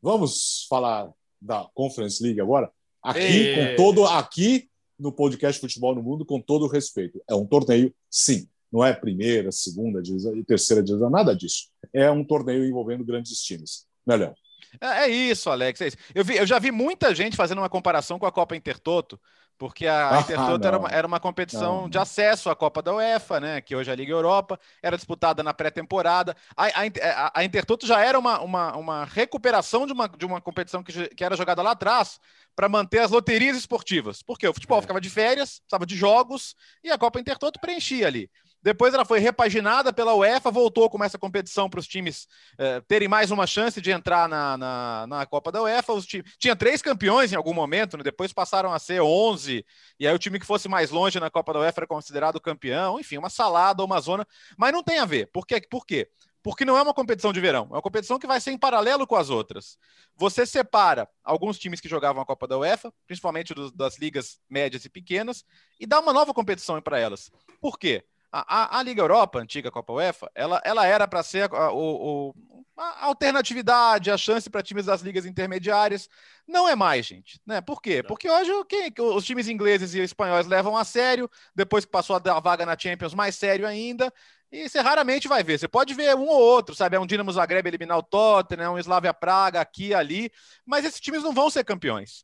[0.00, 2.70] Vamos falar da Conference League agora?
[3.02, 3.54] Aqui, e...
[3.54, 4.06] com todo.
[4.06, 7.20] Aqui no podcast Futebol no Mundo, com todo o respeito.
[7.28, 11.68] É um torneio, sim não é primeira, segunda divisão e terceira divisão, nada disso.
[11.92, 13.86] É um torneio envolvendo grandes times.
[14.06, 14.34] Né, Léo?
[14.80, 15.80] É, é isso, Alex.
[15.80, 15.96] É isso.
[16.14, 19.18] Eu, vi, eu já vi muita gente fazendo uma comparação com a Copa Intertoto,
[19.58, 21.88] porque a, ah, Intertoto era uma, era uma competição não.
[21.88, 23.60] de acesso à Copa da UEFA, né?
[23.60, 26.36] Que hoje é a Liga Europa, era disputada na pré-temporada.
[26.54, 30.82] A, a, a, Intertoto já era uma, uma, uma recuperação de uma, de uma competição
[30.82, 32.20] que, que era jogada lá atrás
[32.54, 34.22] para manter as loterias esportivas.
[34.22, 34.82] Porque o futebol é.
[34.82, 36.54] ficava de férias, precisava de jogos,
[36.84, 38.30] e a Copa Intertoto preenchia ali.
[38.66, 42.26] Depois ela foi repaginada pela UEFA, voltou com essa competição para os times
[42.58, 45.92] eh, terem mais uma chance de entrar na, na, na Copa da UEFA.
[45.92, 48.02] Os times, tinha três campeões em algum momento, né?
[48.02, 49.64] depois passaram a ser 11,
[50.00, 52.98] e aí o time que fosse mais longe na Copa da UEFA era considerado campeão.
[52.98, 54.26] Enfim, uma salada, uma zona,
[54.58, 55.30] mas não tem a ver.
[55.32, 55.60] Por quê?
[55.60, 56.10] Por quê?
[56.42, 59.06] Porque não é uma competição de verão, é uma competição que vai ser em paralelo
[59.06, 59.78] com as outras.
[60.16, 64.84] Você separa alguns times que jogavam a Copa da UEFA, principalmente dos, das ligas médias
[64.84, 65.44] e pequenas,
[65.78, 67.30] e dá uma nova competição para elas.
[67.60, 68.04] Por quê?
[68.38, 71.72] A, a, a, Liga Europa, a antiga Copa UEFA, ela, ela era para ser a,
[71.72, 72.34] o,
[72.76, 76.06] a, alternatividade, a chance para times das ligas intermediárias.
[76.46, 77.40] Não é mais, gente.
[77.46, 77.62] Né?
[77.62, 78.02] Por quê?
[78.02, 82.18] Porque hoje quem, os times ingleses e espanhóis levam a sério, depois que passou a
[82.18, 84.12] dar vaga na Champions, mais sério ainda.
[84.52, 85.58] E você raramente vai ver.
[85.58, 86.94] Você pode ver um ou outro, sabe?
[86.94, 90.30] É um Dinamo Zagreb eliminar o Tottenham, um Slavia Praga aqui ali,
[90.66, 92.22] mas esses times não vão ser campeões.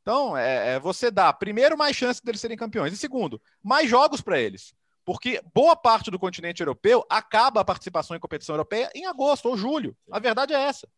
[0.00, 4.22] Então, é, é você dá, primeiro, mais chance deles serem campeões, e segundo, mais jogos
[4.22, 4.74] para eles.
[5.10, 9.56] Porque boa parte do continente europeu acaba a participação em competição europeia em agosto ou
[9.56, 9.96] julho.
[10.08, 10.88] A verdade é essa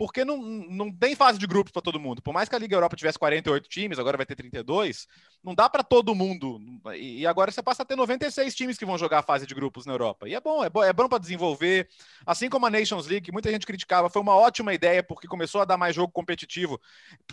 [0.00, 2.22] porque não, não tem fase de grupos para todo mundo.
[2.22, 5.06] Por mais que a Liga Europa tivesse 48 times, agora vai ter 32,
[5.44, 6.58] não dá para todo mundo.
[6.96, 9.84] E agora você passa a ter 96 times que vão jogar a fase de grupos
[9.84, 10.26] na Europa.
[10.26, 11.86] E é bom, é bom, é bom para desenvolver.
[12.24, 15.60] Assim como a Nations League, que muita gente criticava, foi uma ótima ideia porque começou
[15.60, 16.80] a dar mais jogo competitivo.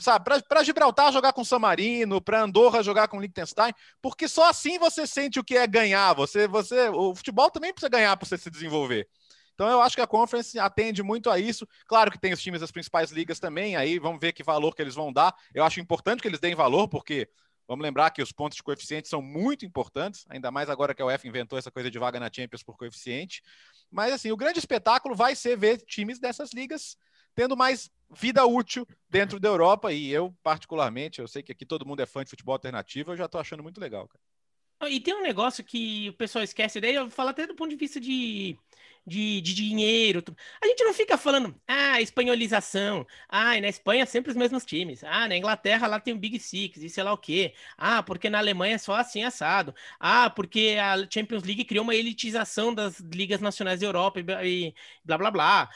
[0.01, 4.77] Sabe, para Gibraltar jogar com San Marino, para Andorra jogar com Liechtenstein, porque só assim
[4.77, 6.13] você sente o que é ganhar.
[6.15, 9.07] Você, você, o futebol também precisa ganhar para você se desenvolver.
[9.57, 11.67] Então eu acho que a Conference atende muito a isso.
[11.87, 14.83] Claro que tem os times das principais ligas também, aí vamos ver que valor que
[14.83, 15.35] eles vão dar.
[15.51, 17.27] Eu acho importante que eles deem valor, porque
[17.67, 21.05] vamos lembrar que os pontos de coeficiente são muito importantes, ainda mais agora que a
[21.07, 23.41] UEFA inventou essa coisa de vaga na Champions por coeficiente.
[23.89, 26.95] Mas assim, o grande espetáculo vai ser ver times dessas ligas
[27.33, 31.83] tendo mais vida útil dentro da Europa e eu particularmente, eu sei que aqui todo
[31.83, 34.21] mundo é fã de futebol alternativo, eu já estou achando muito legal, cara.
[34.89, 37.75] E tem um negócio que o pessoal esquece daí, eu falo até do ponto de
[37.75, 38.57] vista de
[39.05, 40.21] de, de dinheiro.
[40.61, 43.07] A gente não fica falando, ah, espanholização.
[43.29, 45.01] Ah, na Espanha sempre os mesmos times.
[45.05, 47.53] Ah, na Inglaterra lá tem o Big Six e sei lá o quê.
[47.77, 49.73] Ah, porque na Alemanha é só assim assado.
[49.99, 54.73] Ah, porque a Champions League criou uma elitização das ligas nacionais da Europa e
[55.05, 55.69] blá blá blá.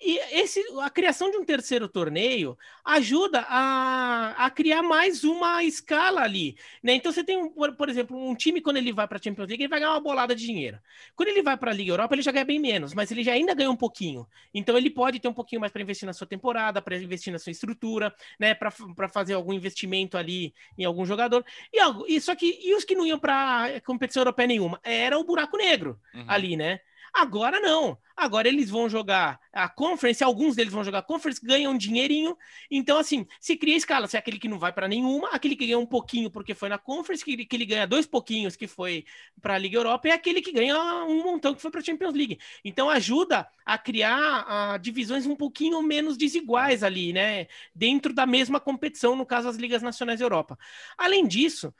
[0.00, 6.20] E esse, a criação de um terceiro torneio ajuda a, a criar mais uma escala
[6.20, 6.56] ali.
[6.82, 6.94] Né?
[6.94, 9.62] Então você tem, um, por, exemplo, um time, quando ele vai para a Champions League,
[9.62, 10.78] ele vai ganhar uma bolada de dinheiro.
[11.14, 13.32] Quando ele vai para a Liga Europa, ele já ganha bem menos, mas ele já
[13.32, 14.26] ainda ganha um pouquinho.
[14.52, 17.38] Então ele pode ter um pouquinho mais para investir na sua temporada, para investir na
[17.38, 18.54] sua estrutura, né?
[18.54, 21.44] para fazer algum investimento ali em algum jogador.
[21.72, 24.78] E, algo, e só que e os que não iam para competição europeia nenhuma?
[24.84, 26.24] Era o buraco negro uhum.
[26.28, 26.80] ali, né?
[27.16, 27.96] Agora não.
[28.14, 32.36] Agora eles vão jogar a conference, alguns deles vão jogar a conference, ganham um dinheirinho.
[32.70, 34.06] Então, assim, se cria escala.
[34.06, 36.68] Se é aquele que não vai para nenhuma, aquele que ganha um pouquinho porque foi
[36.68, 39.06] na conference, que ele, que ele ganha dois pouquinhos que foi
[39.40, 42.12] para a Liga Europa, é aquele que ganha um montão que foi para a Champions
[42.12, 42.38] League.
[42.62, 47.46] Então, ajuda a criar uh, divisões um pouquinho menos desiguais ali, né?
[47.74, 50.58] Dentro da mesma competição, no caso, as Ligas Nacionais da Europa.
[50.98, 51.74] Além disso,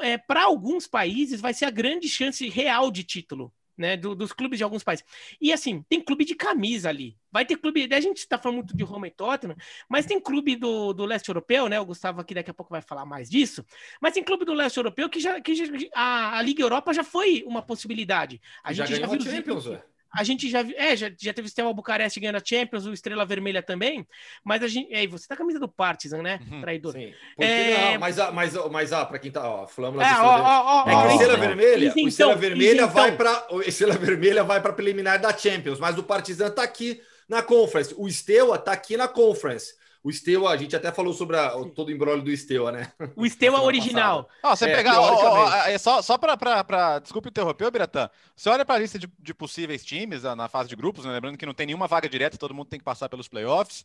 [0.00, 4.32] é, para alguns países, vai ser a grande chance real de título né, do, dos
[4.32, 5.04] clubes de alguns países.
[5.40, 7.16] E assim, tem clube de camisa ali.
[7.32, 9.56] Vai ter clube, a gente está falando muito de Roma e Tottenham,
[9.88, 11.80] mas tem clube do, do leste europeu, né?
[11.80, 13.64] O Gustavo aqui daqui a pouco vai falar mais disso.
[14.00, 15.64] Mas tem clube do leste europeu que já que já,
[15.94, 18.40] a, a Liga Europa já foi uma possibilidade.
[18.62, 19.66] A já gente já viu Champions,
[20.12, 20.74] A gente já viu.
[20.76, 24.06] É, já, já teve o Steaua Bucareste ganhando a Champions, o Estrela Vermelha também.
[24.44, 24.92] Mas a gente.
[24.92, 26.40] É, você tá com a camisa do Partizan, né?
[26.50, 26.60] Uhum.
[26.60, 26.92] Traidor.
[26.92, 27.14] Sim.
[27.38, 27.92] É...
[27.92, 29.48] Não, mas, mas, mas ah, para quem tá.
[29.48, 30.04] Ó, Flâmula.
[30.04, 31.92] É, ó, ó, ó, é que Estrela Vermelha.
[31.94, 33.46] o Estrela Vermelha vai para.
[33.50, 37.94] O Estrela Vermelha vai para preliminar da Champions, mas o Partizan tá aqui na Conference.
[37.96, 39.74] O Steaua tá aqui na Conference.
[40.02, 42.92] O Steaua, a gente até falou sobre a, todo o embrólio do Steaua, né?
[43.14, 44.28] O Steaua original.
[44.42, 48.64] Ó, você é, pegar, ó, ó, é só, só para, desculpa interromper, Biratã, você olha
[48.64, 51.12] para a lista de, de, possíveis times na fase de grupos, né?
[51.12, 53.84] lembrando que não tem nenhuma vaga direta, todo mundo tem que passar pelos playoffs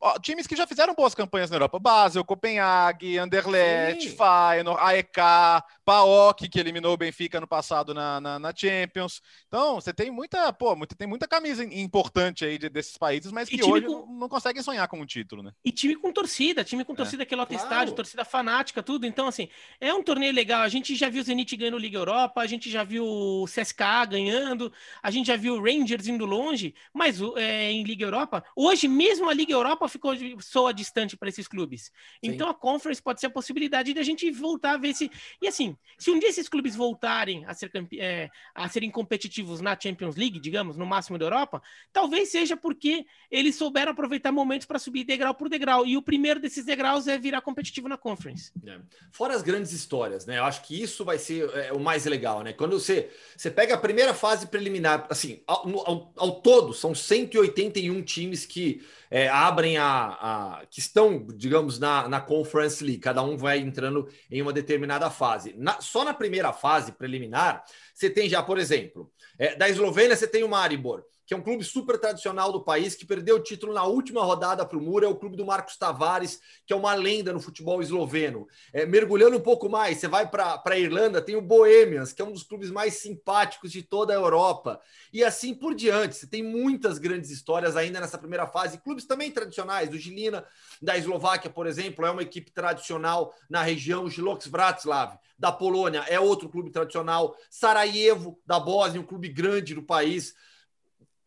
[0.00, 1.78] ó, times que já fizeram boas campanhas na Europa.
[1.78, 4.16] Basel, Copenhague, Anderlecht, Sim.
[4.16, 5.18] Feyenoord, AEK,
[5.84, 9.20] PAOK, que eliminou o Benfica no passado na, na, na, Champions.
[9.46, 13.48] Então, você tem muita, pô, muita, tem muita camisa importante aí de, desses países, mas
[13.48, 14.06] que hoje com...
[14.18, 15.52] não conseguem sonhar com um título, né?
[15.64, 16.96] E time com torcida, time com é.
[16.96, 17.26] torcida é.
[17.26, 17.64] que lota claro.
[17.64, 19.06] estádio, torcida fanática, tudo.
[19.06, 19.48] Então, assim,
[19.80, 20.62] é um torneio legal.
[20.62, 24.04] A gente já viu o Zenit ganhando Liga Europa, a gente já viu o CSKA
[24.06, 24.72] ganhando,
[25.02, 29.28] a gente já viu o Rangers indo longe, mas é, em Liga Europa, hoje mesmo
[29.28, 31.84] a Liga Europa ficou soa distante para esses clubes.
[31.84, 31.90] Sim.
[32.22, 35.10] Então a Conference pode ser a possibilidade de a gente voltar a ver se.
[35.40, 39.78] E assim, se um dia esses clubes voltarem a, ser, é, a serem competitivos na
[39.78, 41.62] Champions League, digamos, no máximo da Europa,
[41.92, 45.86] talvez seja porque eles souberam aproveitar momentos para subir degrau por degrau.
[45.86, 48.52] E o primeiro desses degraus é virar competitivo na Conference.
[48.66, 48.78] É.
[49.12, 50.38] Fora as grandes histórias, né?
[50.38, 52.52] Eu acho que isso vai ser é, o mais legal, né?
[52.52, 58.02] Quando você, você pega a primeira fase preliminar, assim, ao, ao, ao todo, são 181
[58.02, 63.00] times que é, abrem a, a, que estão, digamos, na, na Conference League.
[63.00, 65.54] Cada um vai entrando em uma determinada fase.
[65.56, 67.64] Na, só na primeira fase preliminar,
[67.94, 71.42] você tem já, por exemplo, é, da Eslovênia, você tem o Maribor que é um
[71.42, 75.06] clube super tradicional do país, que perdeu o título na última rodada para o Muro,
[75.06, 78.48] é o clube do Marcos Tavares, que é uma lenda no futebol esloveno.
[78.72, 82.24] É, mergulhando um pouco mais, você vai para a Irlanda, tem o Bohemians, que é
[82.24, 84.80] um dos clubes mais simpáticos de toda a Europa.
[85.12, 86.16] E assim por diante.
[86.16, 88.78] Você tem muitas grandes histórias ainda nessa primeira fase.
[88.78, 90.44] Clubes também tradicionais, o Gilina
[90.82, 96.04] da Eslováquia, por exemplo, é uma equipe tradicional na região, o Gilox Wrocław da Polônia
[96.08, 100.34] é outro clube tradicional, Sarajevo da Bósnia, um clube grande do país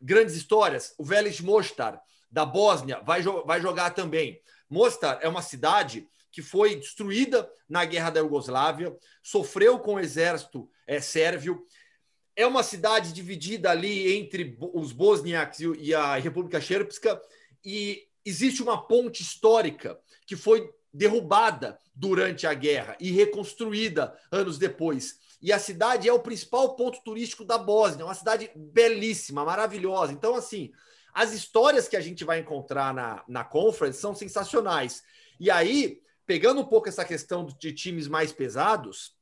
[0.03, 0.93] grandes histórias.
[0.97, 4.39] O Vélez Mostar, da Bósnia, vai, jo vai jogar também.
[4.69, 10.69] Mostar é uma cidade que foi destruída na guerra da Iugoslávia, sofreu com o exército
[10.85, 11.63] é, sérvio.
[12.35, 17.21] É uma cidade dividida ali entre os bosniacs e a República Srpska
[17.63, 25.19] e existe uma ponte histórica que foi derrubada durante a guerra e reconstruída anos depois.
[25.43, 30.13] E a cidade é o principal ponto turístico da Bósnia, uma cidade belíssima, maravilhosa.
[30.13, 30.71] Então, assim,
[31.13, 35.03] as histórias que a gente vai encontrar na, na Conference são sensacionais.
[35.37, 39.17] E aí, pegando um pouco essa questão de times mais pesados,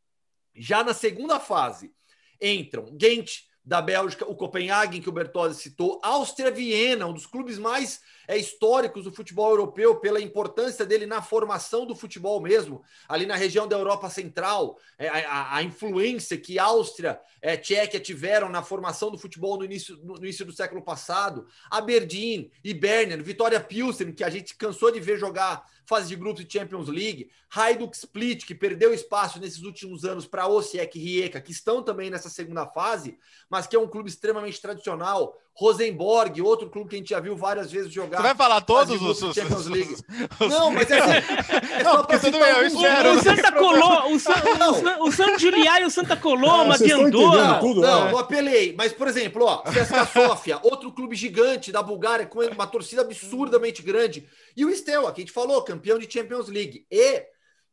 [0.56, 1.92] já na segunda fase
[2.40, 7.60] entram Ghent, da Bélgica, o Copenhagen, que o Bertozzi citou, Áustria Viena, um dos clubes
[7.60, 13.26] mais é, históricos do futebol europeu, pela importância dele na formação do futebol mesmo, ali
[13.26, 18.64] na região da Europa Central, é, a, a, influência que Áustria, é, Tchequia tiveram na
[18.64, 23.60] formação do futebol no início, no, no início do século passado, Aberdeen e Berner, Vitória
[23.60, 27.96] Pilsen, que a gente cansou de ver jogar fase de grupos de Champions League, Hajduk
[27.96, 32.66] Split, que perdeu espaço nesses últimos anos para Osijek Rijeka, que estão também nessa segunda
[32.68, 33.18] fase,
[33.50, 37.36] mas que é um clube extremamente tradicional, Rosenborg, outro clube que a gente já viu
[37.36, 38.18] várias vezes jogar.
[38.18, 39.94] Você vai falar todos os, os Champions League.
[39.94, 40.98] Os, não, mas é,
[41.80, 43.12] é só porque tudo bem, eu espero.
[43.12, 47.62] O, Santa Coloma, o, San, o, o São Juliá e o Santa Coloma de Andorra.
[47.62, 48.12] Não, não, né?
[48.12, 48.74] não apelei.
[48.78, 53.82] Mas, por exemplo, ó, CSKA Sofia, outro clube gigante da Bulgária, com uma torcida absurdamente
[53.82, 54.28] grande.
[54.56, 56.86] E o Steaua, que a gente falou, campeão de Champions League.
[56.90, 57.24] E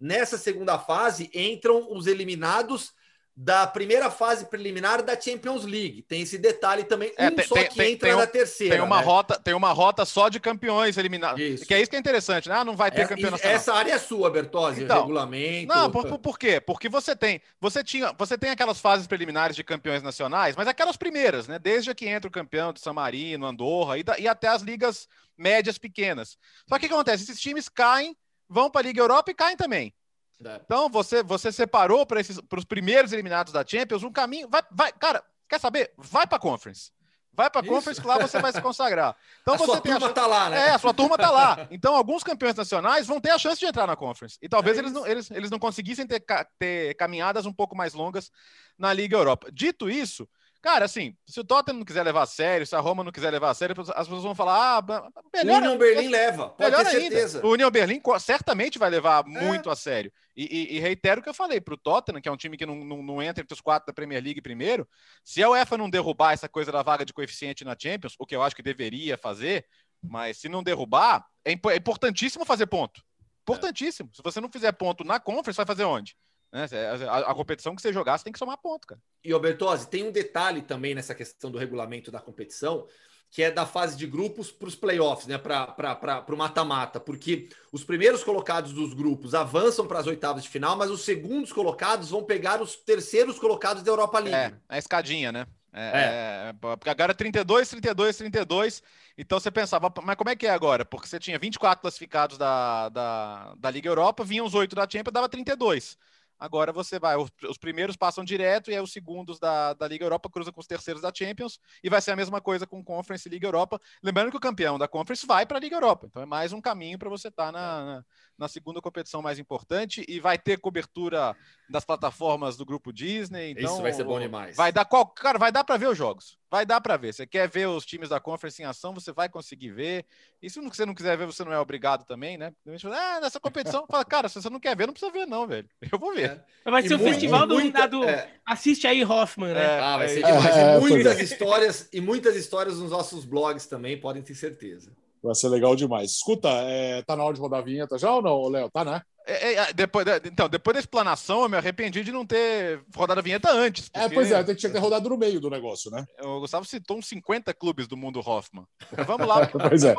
[0.00, 2.92] nessa segunda fase entram os eliminados
[3.40, 6.02] da primeira fase preliminar da Champions League.
[6.02, 8.74] Tem esse detalhe também, é, um tem, só que tem, entra tem na terceira.
[8.74, 9.04] Tem uma, né?
[9.04, 11.62] rota, tem uma rota só de campeões eliminados.
[11.62, 12.56] Que é isso que é interessante, né?
[12.56, 13.56] Ah, não vai ter é, campeão nacional.
[13.56, 15.72] Essa área é sua, Bertozzi, então, regulamento.
[15.72, 16.60] Não, por, por, por, quê?
[16.60, 20.96] Porque você tem, você tinha, você tem aquelas fases preliminares de campeões nacionais, mas aquelas
[20.96, 21.60] primeiras, né?
[21.60, 25.06] Desde que entra o campeão de San Marino, Andorra e, da, e até as ligas
[25.36, 26.36] médias pequenas.
[26.68, 27.22] Só que o que acontece?
[27.22, 28.16] Esses times caem,
[28.48, 29.94] vão para a Liga Europa e caem também.
[30.40, 32.20] Então você você separou para
[32.56, 34.48] os primeiros eliminados da Champions um caminho.
[34.48, 35.92] Vai, vai, cara, quer saber?
[35.96, 36.92] Vai para a Conference.
[37.32, 39.16] Vai para a Conference que lá você vai se consagrar.
[39.42, 40.12] Então a você sua turma a...
[40.12, 40.68] tá lá, né?
[40.68, 41.66] É, a sua turma tá lá.
[41.70, 44.36] Então alguns campeões nacionais vão ter a chance de entrar na Conference.
[44.42, 46.24] E talvez é eles, não, eles, eles não conseguissem ter,
[46.58, 48.30] ter caminhadas um pouco mais longas
[48.76, 49.50] na Liga Europa.
[49.52, 50.28] Dito isso,
[50.60, 53.30] Cara, assim, se o Tottenham não quiser levar a sério, se a Roma não quiser
[53.30, 55.54] levar a sério, as pessoas vão falar, ah, melhor.
[55.54, 57.38] O União Berlim leva, pode melhor ter certeza.
[57.38, 57.46] Ainda.
[57.46, 59.28] O União Berlim certamente vai levar é.
[59.28, 60.12] muito a sério.
[60.36, 62.56] E, e, e, reitero o que eu falei, para o Tottenham, que é um time
[62.56, 64.88] que não, não, não, entra entre os quatro da Premier League primeiro,
[65.24, 68.34] se a UEFA não derrubar essa coisa da vaga de coeficiente na Champions, o que
[68.34, 69.64] eu acho que deveria fazer,
[70.02, 73.00] mas se não derrubar, é, é importantíssimo fazer ponto.
[73.42, 74.10] Importantíssimo.
[74.12, 74.16] É.
[74.16, 76.16] Se você não fizer ponto na Conference, vai fazer onde?
[76.52, 76.66] Né?
[77.08, 79.00] A, a, competição que você jogar, você tem que somar ponto, cara.
[79.22, 82.86] E, Albertose, tem um detalhe também nessa questão do regulamento da competição,
[83.30, 85.36] que é da fase de grupos para os playoffs, né?
[85.36, 90.76] Para o mata-mata, porque os primeiros colocados dos grupos avançam para as oitavas de final,
[90.76, 94.54] mas os segundos colocados vão pegar os terceiros colocados da Europa League.
[94.54, 95.46] É, a escadinha, né?
[95.70, 96.48] É, é.
[96.48, 98.82] é porque agora 32, 32, 32.
[99.18, 100.84] Então você pensava, mas como é que é agora?
[100.84, 105.12] Porque você tinha 24 classificados da, da, da Liga Europa, vinham os 8 da Champions,
[105.12, 105.98] dava 32.
[106.38, 110.04] Agora você vai, os, os, primeiros passam direto e aí os segundos da, da Liga
[110.04, 113.28] Europa cruzam com os terceiros da Champions e vai ser a mesma coisa com Conference
[113.28, 113.80] e Liga Europa.
[114.02, 116.60] Lembrando que o campeão da Conference vai para a Liga Europa, então é mais um
[116.60, 118.04] caminho para você estar tá na, na,
[118.38, 121.36] na, segunda competição mais importante e vai ter cobertura
[121.68, 123.50] das plataformas do grupo Disney.
[123.50, 124.56] Então, Isso vai ser bom demais.
[124.56, 126.37] Vai dar qual, cara, vai dar para ver os jogos.
[126.50, 127.12] Vai dar para ver.
[127.12, 130.06] Você quer ver os times da Conference em ação, você vai conseguir ver.
[130.42, 132.52] E se você não quiser ver, você não é obrigado também, né?
[132.86, 135.68] Ah, nessa competição, fala, cara, se você não quer ver, não precisa ver, não, velho.
[135.92, 136.42] Eu vou ver.
[136.64, 136.70] É.
[136.70, 138.02] Vai ser o festival do, muita, do...
[138.04, 138.30] É.
[138.46, 139.62] Assiste aí, Hoffman, né?
[139.62, 140.56] É, ah, vai ser demais.
[140.56, 144.90] e muitas histórias, e muitas histórias nos nossos blogs também, podem ter certeza.
[145.22, 146.12] Vai ser legal demais.
[146.12, 148.70] Escuta, é, tá na hora de rodar a vinheta já ou não, Léo?
[148.70, 149.02] Tá, né?
[149.28, 153.22] É, é, depois, então, depois da explanação, eu me arrependi de não ter rodado a
[153.22, 153.90] vinheta antes.
[153.90, 154.06] Porque...
[154.06, 156.06] É, pois é, tinha que ter rodado no meio do negócio, né?
[156.22, 158.66] O Gustavo citou uns 50 clubes do mundo Hoffman.
[159.06, 159.46] Vamos lá.
[159.68, 159.94] pois é.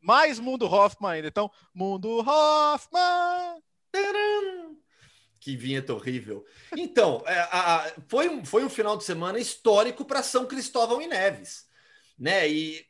[0.00, 1.28] Mais mundo Hoffman ainda.
[1.28, 3.60] Então, mundo Hoffman.
[5.38, 6.42] Que vinheta horrível.
[6.74, 11.66] Então, é, a, foi, foi um final de semana histórico para São Cristóvão e Neves.
[12.18, 12.48] Né?
[12.48, 12.86] E,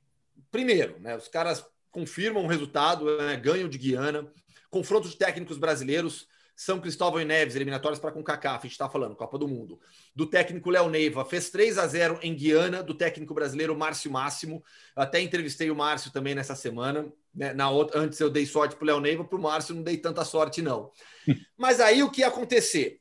[0.49, 4.31] primeiro, né, os caras confirmam o resultado, né, ganham de Guiana
[4.73, 8.89] confrontos de técnicos brasileiros, São Cristóvão e Neves, eliminatórias para com Kaká, a gente está
[8.89, 9.79] falando, Copa do Mundo.
[10.17, 14.65] Do técnico Léo Neiva, fez 3 a 0 em Guiana, do técnico brasileiro Márcio Máximo.
[14.97, 17.07] Até entrevistei o Márcio também nessa semana.
[17.35, 17.53] Né?
[17.53, 19.99] Na outra, antes eu dei sorte para o Léo Neiva, para o Márcio não dei
[19.99, 20.91] tanta sorte, não.
[21.57, 22.99] Mas aí o que ia acontecer?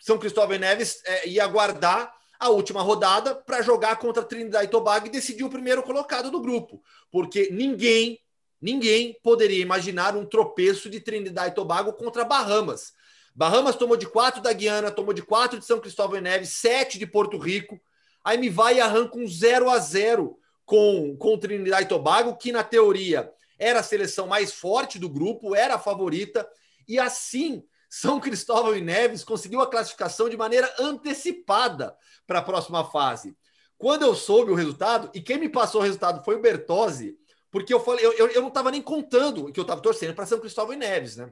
[0.00, 2.10] São Cristóvão e Neves é, ia aguardar
[2.40, 6.40] a última rodada para jogar contra Trinidad e Tobago e decidir o primeiro colocado do
[6.40, 8.18] grupo, porque ninguém
[8.64, 12.94] Ninguém poderia imaginar um tropeço de Trinidad e Tobago contra Bahamas.
[13.34, 16.98] Bahamas tomou de 4 da Guiana, tomou de 4 de São Cristóvão e Neves, 7
[16.98, 17.78] de Porto Rico.
[18.24, 22.52] Aí me vai e arranca um 0 a 0 com, com Trinidad e Tobago, que
[22.52, 26.48] na teoria era a seleção mais forte do grupo, era a favorita,
[26.88, 31.94] e assim São Cristóvão e Neves conseguiu a classificação de maneira antecipada
[32.26, 33.36] para a próxima fase.
[33.76, 37.18] Quando eu soube o resultado, e quem me passou o resultado foi o Bertozzi,
[37.54, 40.26] porque eu falei, eu, eu, eu não estava nem contando que eu estava torcendo para
[40.26, 41.30] São Cristóvão e Neves, né?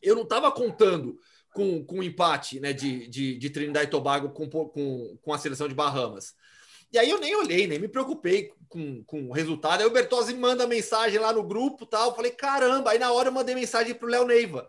[0.00, 1.18] Eu não estava contando
[1.52, 5.36] com, com o empate né, de, de, de Trinidad e Tobago com, com, com a
[5.36, 6.34] seleção de Bahamas.
[6.90, 9.82] E aí eu nem olhei, nem me preocupei com, com o resultado.
[9.82, 12.08] Aí o Bertozzi manda mensagem lá no grupo tal.
[12.08, 12.92] Eu falei, caramba.
[12.92, 14.66] Aí na hora eu mandei mensagem para o Léo Neiva.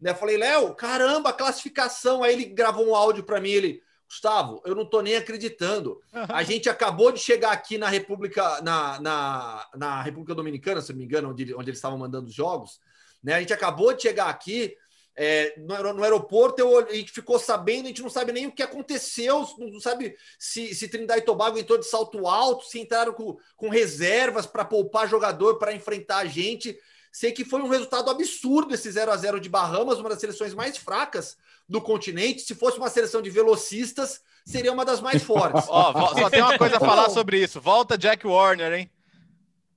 [0.00, 0.14] Né?
[0.14, 2.22] Falei, Léo, caramba, classificação.
[2.22, 3.50] Aí ele gravou um áudio para mim.
[3.50, 3.82] Ele,
[4.12, 6.02] Gustavo, eu não estou nem acreditando.
[6.12, 10.98] A gente acabou de chegar aqui na República, na, na, na República Dominicana, se não
[10.98, 12.78] me engano, onde, onde eles estavam mandando os jogos.
[13.24, 13.32] Né?
[13.32, 14.76] A gente acabou de chegar aqui
[15.16, 18.52] é, no, no, aeroporto, eu, a gente ficou sabendo, a gente não sabe nem o
[18.52, 23.14] que aconteceu, não sabe se, se Trindade e Tobago entrou de salto alto, se entraram
[23.14, 26.78] com, com reservas para poupar jogador para enfrentar a gente.
[27.12, 30.54] Sei que foi um resultado absurdo esse 0 a 0 de Bahamas, uma das seleções
[30.54, 31.36] mais fracas
[31.68, 32.40] do continente.
[32.40, 35.66] Se fosse uma seleção de velocistas, seria uma das mais fortes.
[35.68, 37.60] Ó, só tem uma coisa a falar sobre isso.
[37.60, 38.90] Volta Jack Warner, hein?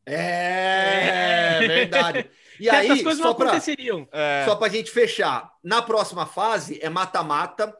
[0.05, 2.29] É, verdade.
[2.57, 4.45] E aí, coisas só para é.
[4.45, 7.75] só para a gente fechar, na próxima fase é mata-mata.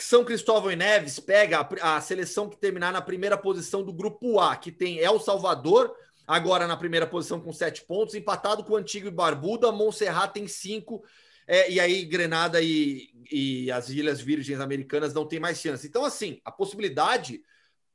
[0.00, 4.40] São Cristóvão e Neves pega a, a, seleção que terminar na primeira posição do grupo
[4.40, 5.94] A, que tem El Salvador,
[6.26, 9.70] agora na primeira posição com sete pontos, empatado com o Antigo e Barbuda.
[9.70, 11.04] Montserrat tem cinco
[11.46, 15.86] é, e aí Grenada e, e as Ilhas Virgens Americanas não tem mais chance.
[15.86, 17.42] Então, assim, a possibilidade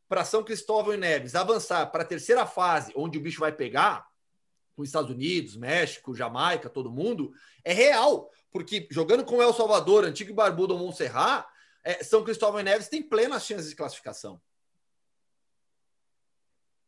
[0.08, 4.08] para São Cristóvão e Neves avançar para a terceira fase, onde o bicho vai pegar,
[4.76, 8.30] com Estados Unidos, México, Jamaica, todo mundo, é real.
[8.52, 11.46] Porque jogando com El Salvador, Antigo Barbuda ou Montserrat,
[11.84, 14.42] é, São Cristóvão e Neves tem plenas chances de classificação.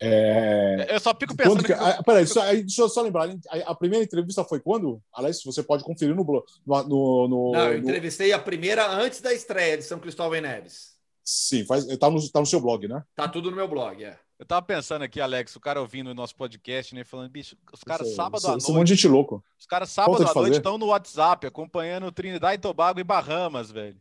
[0.01, 0.87] É...
[0.89, 1.63] Eu só fico pensando.
[1.63, 1.67] Que...
[1.67, 1.73] Que...
[1.73, 3.29] Ah, peraí, só, deixa eu só lembrar.
[3.65, 5.01] A primeira entrevista foi quando?
[5.13, 6.23] Aliás, você pode conferir no.
[6.23, 6.43] no,
[6.83, 10.93] no, no Não, eu entrevistei a primeira antes da estreia de São Cristóvão e Neves.
[11.23, 13.01] Sim, faz, tá, no, tá no seu blog, né?
[13.15, 14.17] Tá tudo no meu blog, é.
[14.37, 17.05] Eu tava pensando aqui, Alex, o cara ouvindo o nosso podcast, né?
[17.05, 18.61] Falando, bicho, os caras Esse- sábado esse- à noite.
[18.61, 19.43] esse é um monte de gente louco.
[19.57, 23.95] Os caras sábado à noite estão no WhatsApp acompanhando Trinidad e Tobago e Bahamas, velho.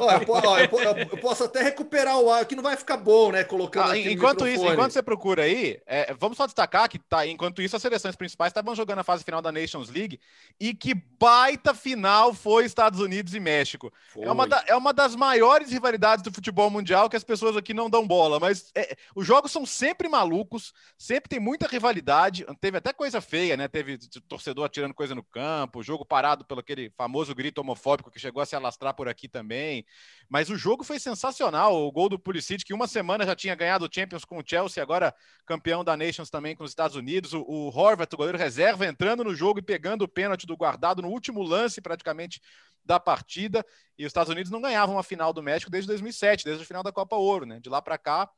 [0.00, 0.68] Ó, eu, ó, eu
[1.10, 3.44] eu posso até recuperar o áudio, que não vai ficar bom, né?
[3.44, 7.62] Colocando Ah, enquanto isso, enquanto você procura aí, é, vamos só destacar que tá, enquanto
[7.62, 10.20] isso as seleções principais estavam jogando a fase final da Nations League
[10.58, 13.92] e que baita final foi Estados Unidos e México.
[14.12, 14.24] Foi.
[14.24, 17.72] É uma, da- é uma das maiores rivalidades do futebol mundial que as pessoas aqui
[17.74, 22.44] não dão bola, mas é, os jogos são sempre malucos, sempre tem muita rivalidade.
[22.60, 23.68] Teve até coisa feia, né?
[23.68, 28.42] Teve torcedor atirando coisa no campo, jogo parado pelo aquele famoso grito homofóbico que chegou
[28.42, 29.84] a se alastrar por aqui também.
[30.28, 31.74] Mas o jogo foi sensacional.
[31.74, 34.82] O gol do Pulisic, que uma semana já tinha ganhado o Champions com o Chelsea,
[34.82, 35.14] agora
[35.46, 37.32] campeão da Nations também com os Estados Unidos.
[37.34, 41.02] O, o Horvath, o goleiro reserva, entrando no jogo e pegando o pênalti do guardado
[41.02, 42.40] no último lance praticamente
[42.84, 43.64] da partida.
[43.98, 46.82] E os Estados Unidos não ganhavam a final do México desde 2007, desde o final
[46.82, 47.60] da Copa Ouro, né?
[47.60, 48.28] De lá para cá,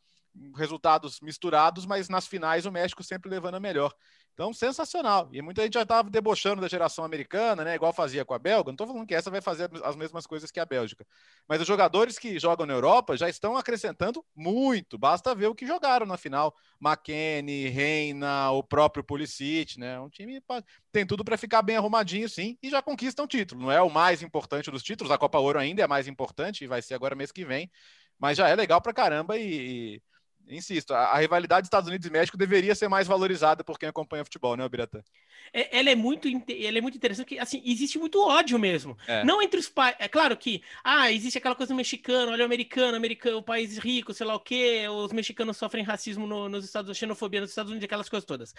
[0.57, 3.95] resultados misturados, mas nas finais o México sempre levando a melhor.
[4.35, 5.29] Então, sensacional.
[5.33, 7.77] E muita gente já estava debochando da geração americana, né?
[7.77, 8.71] Igual fazia com a Belga.
[8.71, 11.07] Não estou falando que essa vai fazer as mesmas coisas que a Bélgica.
[11.49, 14.99] Mas os jogadores que jogam na Europa já estão acrescentando muito.
[14.99, 16.53] Basta ver o que jogaram na final.
[16.81, 20.01] McKennie, Reina, o próprio Pulisic, né?
[20.01, 20.43] Um time
[20.91, 23.63] tem tudo para ficar bem arrumadinho, sim, e já conquista um título.
[23.63, 25.13] Não é o mais importante dos títulos.
[25.13, 27.71] A Copa Ouro ainda é mais importante e vai ser agora mês que vem.
[28.19, 30.03] Mas já é legal pra caramba e-
[30.49, 34.25] insisto, a, a rivalidade Estados Unidos e México deveria ser mais valorizada por quem acompanha
[34.25, 35.03] futebol, né, Biratã?
[35.53, 38.97] É- ela é muito, ela é muito interessante, que assim, existe muito ódio mesmo.
[39.07, 39.23] É.
[39.25, 39.95] Não entre os pais.
[39.99, 43.79] É claro que, ah, existe aquela coisa do mexicano, olha o americano, americano, o país
[43.79, 47.51] rico, sei lá o quê, os mexicanos sofrem racismo no- nos Estados Unidos, xenofobia nos
[47.51, 48.55] Estados Unidos, aquelas coisas todas.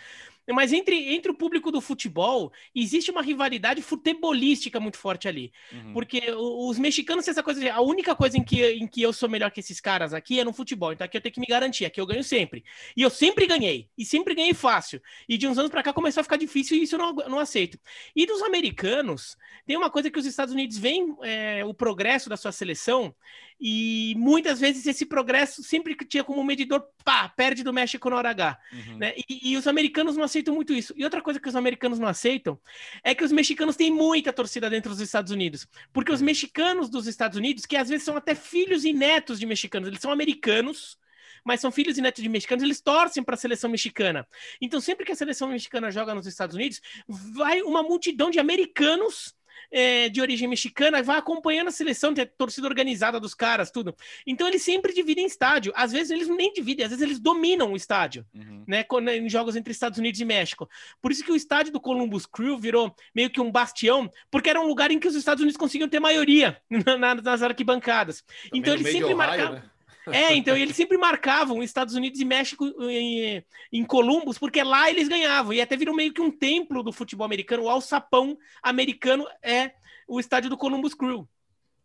[0.49, 5.51] Mas entre, entre o público do futebol, existe uma rivalidade futebolística muito forte ali.
[5.71, 5.93] Uhum.
[5.93, 9.11] Porque os mexicanos têm essa coisa de a única coisa em que, em que eu
[9.11, 10.93] sou melhor que esses caras aqui é no futebol.
[10.93, 12.63] Então aqui eu tenho que me garantir, aqui eu ganho sempre.
[12.95, 15.01] E eu sempre ganhei, e sempre ganhei fácil.
[15.27, 17.39] E de uns anos pra cá começou a ficar difícil e isso eu não, não
[17.39, 17.77] aceito.
[18.15, 22.37] E dos americanos, tem uma coisa que os Estados Unidos veem é, o progresso da
[22.37, 23.13] sua seleção,
[23.59, 28.17] e muitas vezes esse progresso sempre que tinha como medidor, pá, perde do México na
[28.17, 28.59] hora H.
[28.73, 28.97] Uhum.
[28.97, 29.13] né?
[29.29, 30.93] E, e os americanos não aceitam muito isso.
[30.97, 32.59] E outra coisa que os americanos não aceitam
[33.03, 35.67] é que os mexicanos têm muita torcida dentro dos Estados Unidos.
[35.93, 39.45] Porque os mexicanos dos Estados Unidos, que às vezes são até filhos e netos de
[39.45, 40.97] mexicanos, eles são americanos.
[41.45, 44.27] Mas são filhos e netos de mexicanos, eles torcem para a seleção mexicana.
[44.59, 49.33] Então, sempre que a seleção mexicana joga nos Estados Unidos, vai uma multidão de americanos
[49.71, 53.95] é, de origem mexicana, vai acompanhando a seleção, tem a torcida organizada dos caras, tudo.
[54.25, 55.73] Então, eles sempre dividem estádio.
[55.75, 58.63] Às vezes, eles nem dividem, às vezes, eles dominam o estádio Uhum.
[58.67, 60.69] né, quando- em jogos entre Estados Unidos e México.
[61.01, 64.61] Por isso que o estádio do Columbus Crew virou meio que um bastião, porque era
[64.61, 68.21] um lugar em que os Estados Unidos conseguiam ter maioria na- na- nas arquibancadas.
[68.21, 69.53] Também então eles sempre marcavam.
[69.55, 69.63] né?
[70.11, 75.07] É, então eles sempre marcavam Estados Unidos e México em, em Columbus, porque lá eles
[75.07, 75.53] ganhavam.
[75.53, 77.63] E até virou meio que um templo do futebol americano.
[77.63, 79.73] O alçapão americano é
[80.07, 81.27] o estádio do Columbus Crew.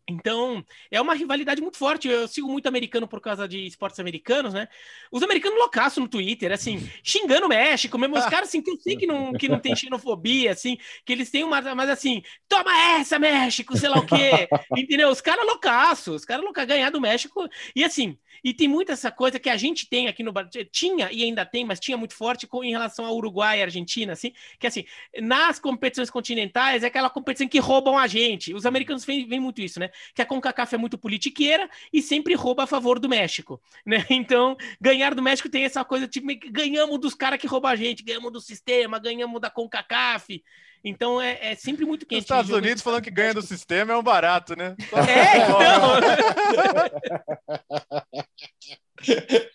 [0.09, 2.07] Então, é uma rivalidade muito forte.
[2.07, 4.67] Eu sigo muito americano por causa de esportes americanos, né?
[5.11, 8.79] Os americanos loucaço no Twitter, assim, xingando o México, mesmo os caras, assim, que eu
[8.79, 12.77] sei que não, que não tem xenofobia, assim, que eles têm uma, mas assim, toma
[12.95, 15.09] essa, México, sei lá o quê, entendeu?
[15.09, 19.11] Os caras loucaços, os caras loucos, ganhar do México, e assim, e tem muita essa
[19.11, 22.15] coisa que a gente tem aqui no Brasil, tinha e ainda tem, mas tinha muito
[22.15, 24.85] forte com, em relação ao Uruguai e Argentina, assim, que assim,
[25.19, 28.53] nas competições continentais é aquela competição que roubam a gente.
[28.53, 29.89] Os americanos veem muito isso, né?
[30.15, 34.05] Que a CONCACAF é muito politiqueira e sempre rouba a favor do México, né?
[34.09, 38.03] Então, ganhar do México tem essa coisa, tipo, ganhamos dos caras que roubam a gente,
[38.03, 40.43] ganhamos do sistema, ganhamos da CONCACAF.
[40.83, 42.21] Então, é, é sempre muito Os quente.
[42.23, 44.75] Estados jogo Unidos falando que ganha do sistema é um barato, né?
[45.07, 45.61] É, então...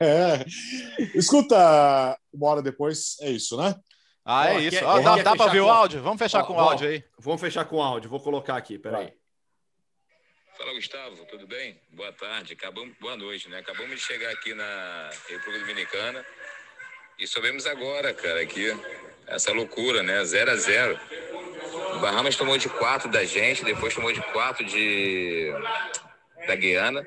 [0.01, 0.45] É.
[1.15, 3.75] Escuta, uma hora depois, é isso, né?
[4.25, 4.79] Ah, é isso.
[4.79, 6.03] quer- quer dá dá pra fechar ver o áudio?
[6.03, 7.05] Vamos fechar Ó, com o áudio aí.
[7.19, 8.11] Vamos fechar com áudio.
[8.11, 9.13] Vou colocar aqui, peraí.
[10.57, 11.79] Fala Gustavo, tudo bem?
[11.91, 13.59] Boa tarde, acabamos, boa noite, né?
[13.59, 16.25] Acabamos de chegar aqui na República Dominicana
[17.19, 18.75] e soubemos agora, cara, aqui
[19.27, 20.25] essa loucura, né?
[20.25, 21.01] 0 a 0
[21.95, 25.51] O Bahamas tomou de 4 da gente, depois tomou de 4 de
[26.47, 27.07] da Guiana,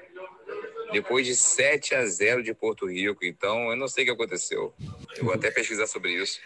[0.92, 3.26] depois de 7 a 0 de Porto Rico.
[3.26, 4.76] Então, eu não sei o que aconteceu.
[5.18, 6.40] Eu vou até pesquisar sobre isso.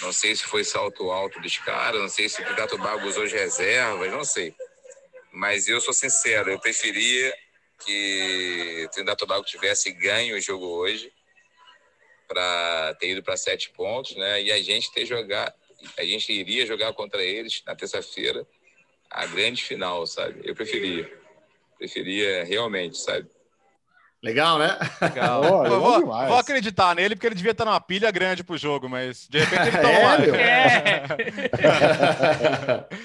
[0.00, 3.24] Não sei se foi salto alto dos caras, não sei se o e Tobago usou
[3.24, 4.54] as reservas, não sei.
[5.32, 7.34] Mas eu sou sincero, eu preferia
[7.84, 11.12] que o Trinidad e Tobago tivesse ganho o jogo hoje
[12.28, 14.42] para ter ido para sete pontos, né?
[14.42, 15.52] E a gente ter jogar,
[15.98, 18.46] a gente iria jogar contra eles na terça-feira
[19.10, 20.40] a grande final, sabe?
[20.44, 21.10] Eu preferia.
[21.78, 23.28] Preferia realmente, sabe?
[24.22, 24.78] Legal, né?
[25.00, 25.40] Legal.
[25.42, 26.28] Oh, vou, demais.
[26.28, 29.68] vou acreditar nele, porque ele devia estar numa pilha grande pro jogo, mas de repente
[29.68, 30.34] ele toma É, meu?
[30.34, 31.02] É.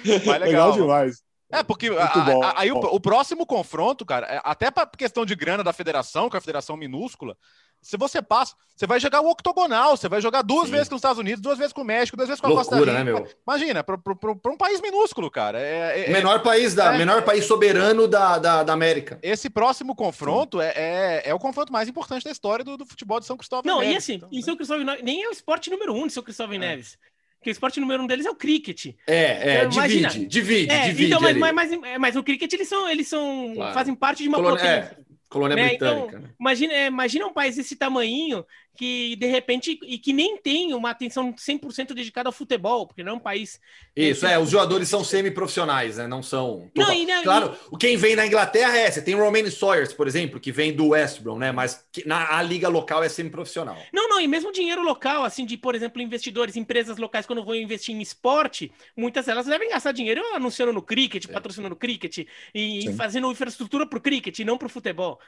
[0.26, 0.72] Mas Legal, legal.
[0.74, 1.24] demais.
[1.60, 2.44] É, porque a- bom.
[2.44, 6.30] a- aí o, o próximo confronto, cara, é- até para questão de grana da federação,
[6.30, 7.36] que é a federação minúscula,
[7.82, 10.72] se você passa, você vai jogar o octogonal, você vai jogar duas Sim.
[10.72, 12.76] vezes com os Estados Unidos, duas vezes com o México, duas vezes com a Costa
[12.76, 13.04] Loucura, Rica.
[13.04, 13.28] né, meu?
[13.48, 15.60] Imagina, para um país minúsculo, cara.
[15.62, 16.98] É, é- O menor país, da, É.
[16.98, 19.20] menor país soberano da, da, da América.
[19.22, 23.20] esse próximo confronto é, é, é o confronto mais importante da história do, do futebol
[23.20, 23.72] de São Cristóvão.
[23.72, 24.04] Não, e Neves.
[24.04, 24.42] assim, Então, em né?
[24.42, 26.98] São Cristóvão Neves, nem é o esporte número um de São Cristóvão Neves.
[27.46, 28.88] Porque o esporte número um deles é o cricket.
[29.06, 30.10] É, é, Então, imagina.
[30.10, 31.06] divide, divide, É, divide.
[31.14, 33.74] então, mas, mas, mas, mas no cricket eles são, eles são Claro.
[33.76, 35.06] fazem parte de uma Colônia- potência.
[35.30, 36.20] Colônia né, britânica.
[36.20, 36.30] né?
[36.40, 38.44] Imagina, é, imagina um país desse tamanho
[38.76, 43.14] que, de repente, e que nem tem uma atenção 100% dedicada ao futebol, porque não
[43.14, 43.60] é um país...
[43.96, 46.08] Isso, é, os jogadores são semi-profissionais, né?
[46.08, 46.70] Não são.
[46.76, 49.94] Não, e, né, Claro, o quem vem na Inglaterra é, você tem o Romaine Sawyers,
[49.94, 51.52] por exemplo, que vem do West Brom, né?
[51.52, 53.78] Mas que na a liga local é semi-profissional.
[53.94, 57.56] Não, não, e mesmo dinheiro local, assim, de, por exemplo, investidores, empresas locais, quando vão
[57.56, 62.82] investir em esporte, muitas delas devem gastar dinheiro anunciando no cricket, patrocinando o cricket, e
[62.82, 62.96] Sim.
[62.96, 65.20] fazendo infraestrutura para o cricket, e não para o futebol.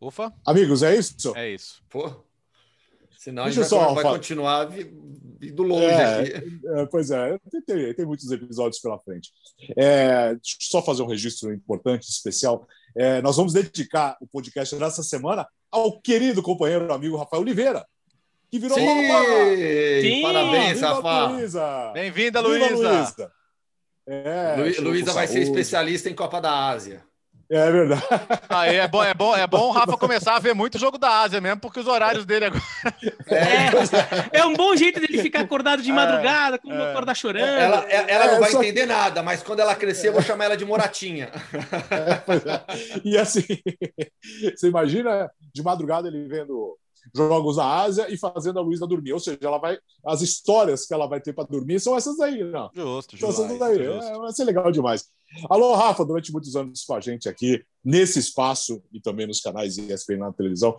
[0.00, 1.32] Ufa, Amigos, é isso?
[1.36, 1.82] é isso.
[1.88, 2.10] Pô.
[3.18, 6.20] Senão Deixa a gente vai, só vai continuar vindo longe É.
[6.20, 6.60] aqui.
[6.76, 9.32] É, pois é, tem, tem- tem muitos episódios pela frente.
[9.76, 12.68] É, deixa eu só fazer um registro importante, especial.
[12.94, 17.84] É, nós vamos dedicar o podcast dessa semana ao querido companheiro amigo Rafael Oliveira,
[18.50, 18.86] que virou Sim,
[20.02, 20.22] Sim.
[20.22, 21.26] parabéns, Rafa.
[21.26, 21.90] Luísa!
[21.94, 23.32] Bem-vinda, Viva, Luísa.
[24.06, 25.50] É, Lu- Luísa vai ser saúde.
[25.50, 27.02] especialista em Copa da Ásia.
[27.48, 28.02] É verdade.
[28.48, 31.20] Aí é bom, é bom, é bom o Rafa começar a ver muito jogo da
[31.20, 32.62] Ásia mesmo, porque os horários dele agora.
[33.28, 36.90] É, é um bom jeito dele ficar acordado de madrugada, quando é.
[36.90, 37.44] acordar chorando.
[37.46, 40.46] Ela, ela É, não vai só- entender nada, mas quando ela crescer, eu vou chamar
[40.46, 41.30] ela de Moratinha.
[41.90, 42.16] É.
[43.04, 43.42] E assim,
[44.56, 46.76] você imagina de madrugada ele vendo
[47.14, 49.12] jogos da Ásia e fazendo a Luísa dormir.
[49.12, 49.78] Ou seja, ela vai.
[50.04, 52.70] As histórias que ela vai ter para dormir são essas aí, não.
[52.74, 53.44] Justo, São justo.
[53.44, 53.86] essas aí.
[53.86, 55.04] É, vai ser legal demais.
[55.50, 59.76] Alô, Rafa, durante muitos anos com a gente aqui, nesse espaço e também nos canais
[59.76, 60.76] ESPN na televisão.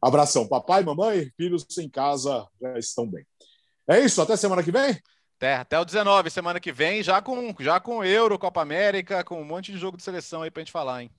[0.00, 3.24] Abração, papai, mamãe, filhos em casa já estão bem.
[3.88, 4.98] É isso, até semana que vem?
[5.36, 9.40] Até, até o 19, semana que vem, já com, já com Euro, Copa América, com
[9.40, 11.10] um monte de jogo de seleção aí pra gente falar, hein?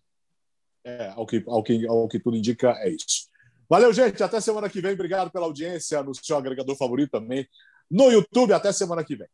[0.86, 3.32] É, ao que, ao que, ao que tudo indica, é isso.
[3.70, 4.22] Valeu, gente.
[4.22, 4.94] Até semana que vem.
[4.94, 7.48] Obrigado pela audiência no seu agregador favorito também.
[7.90, 9.28] No YouTube, até semana que vem.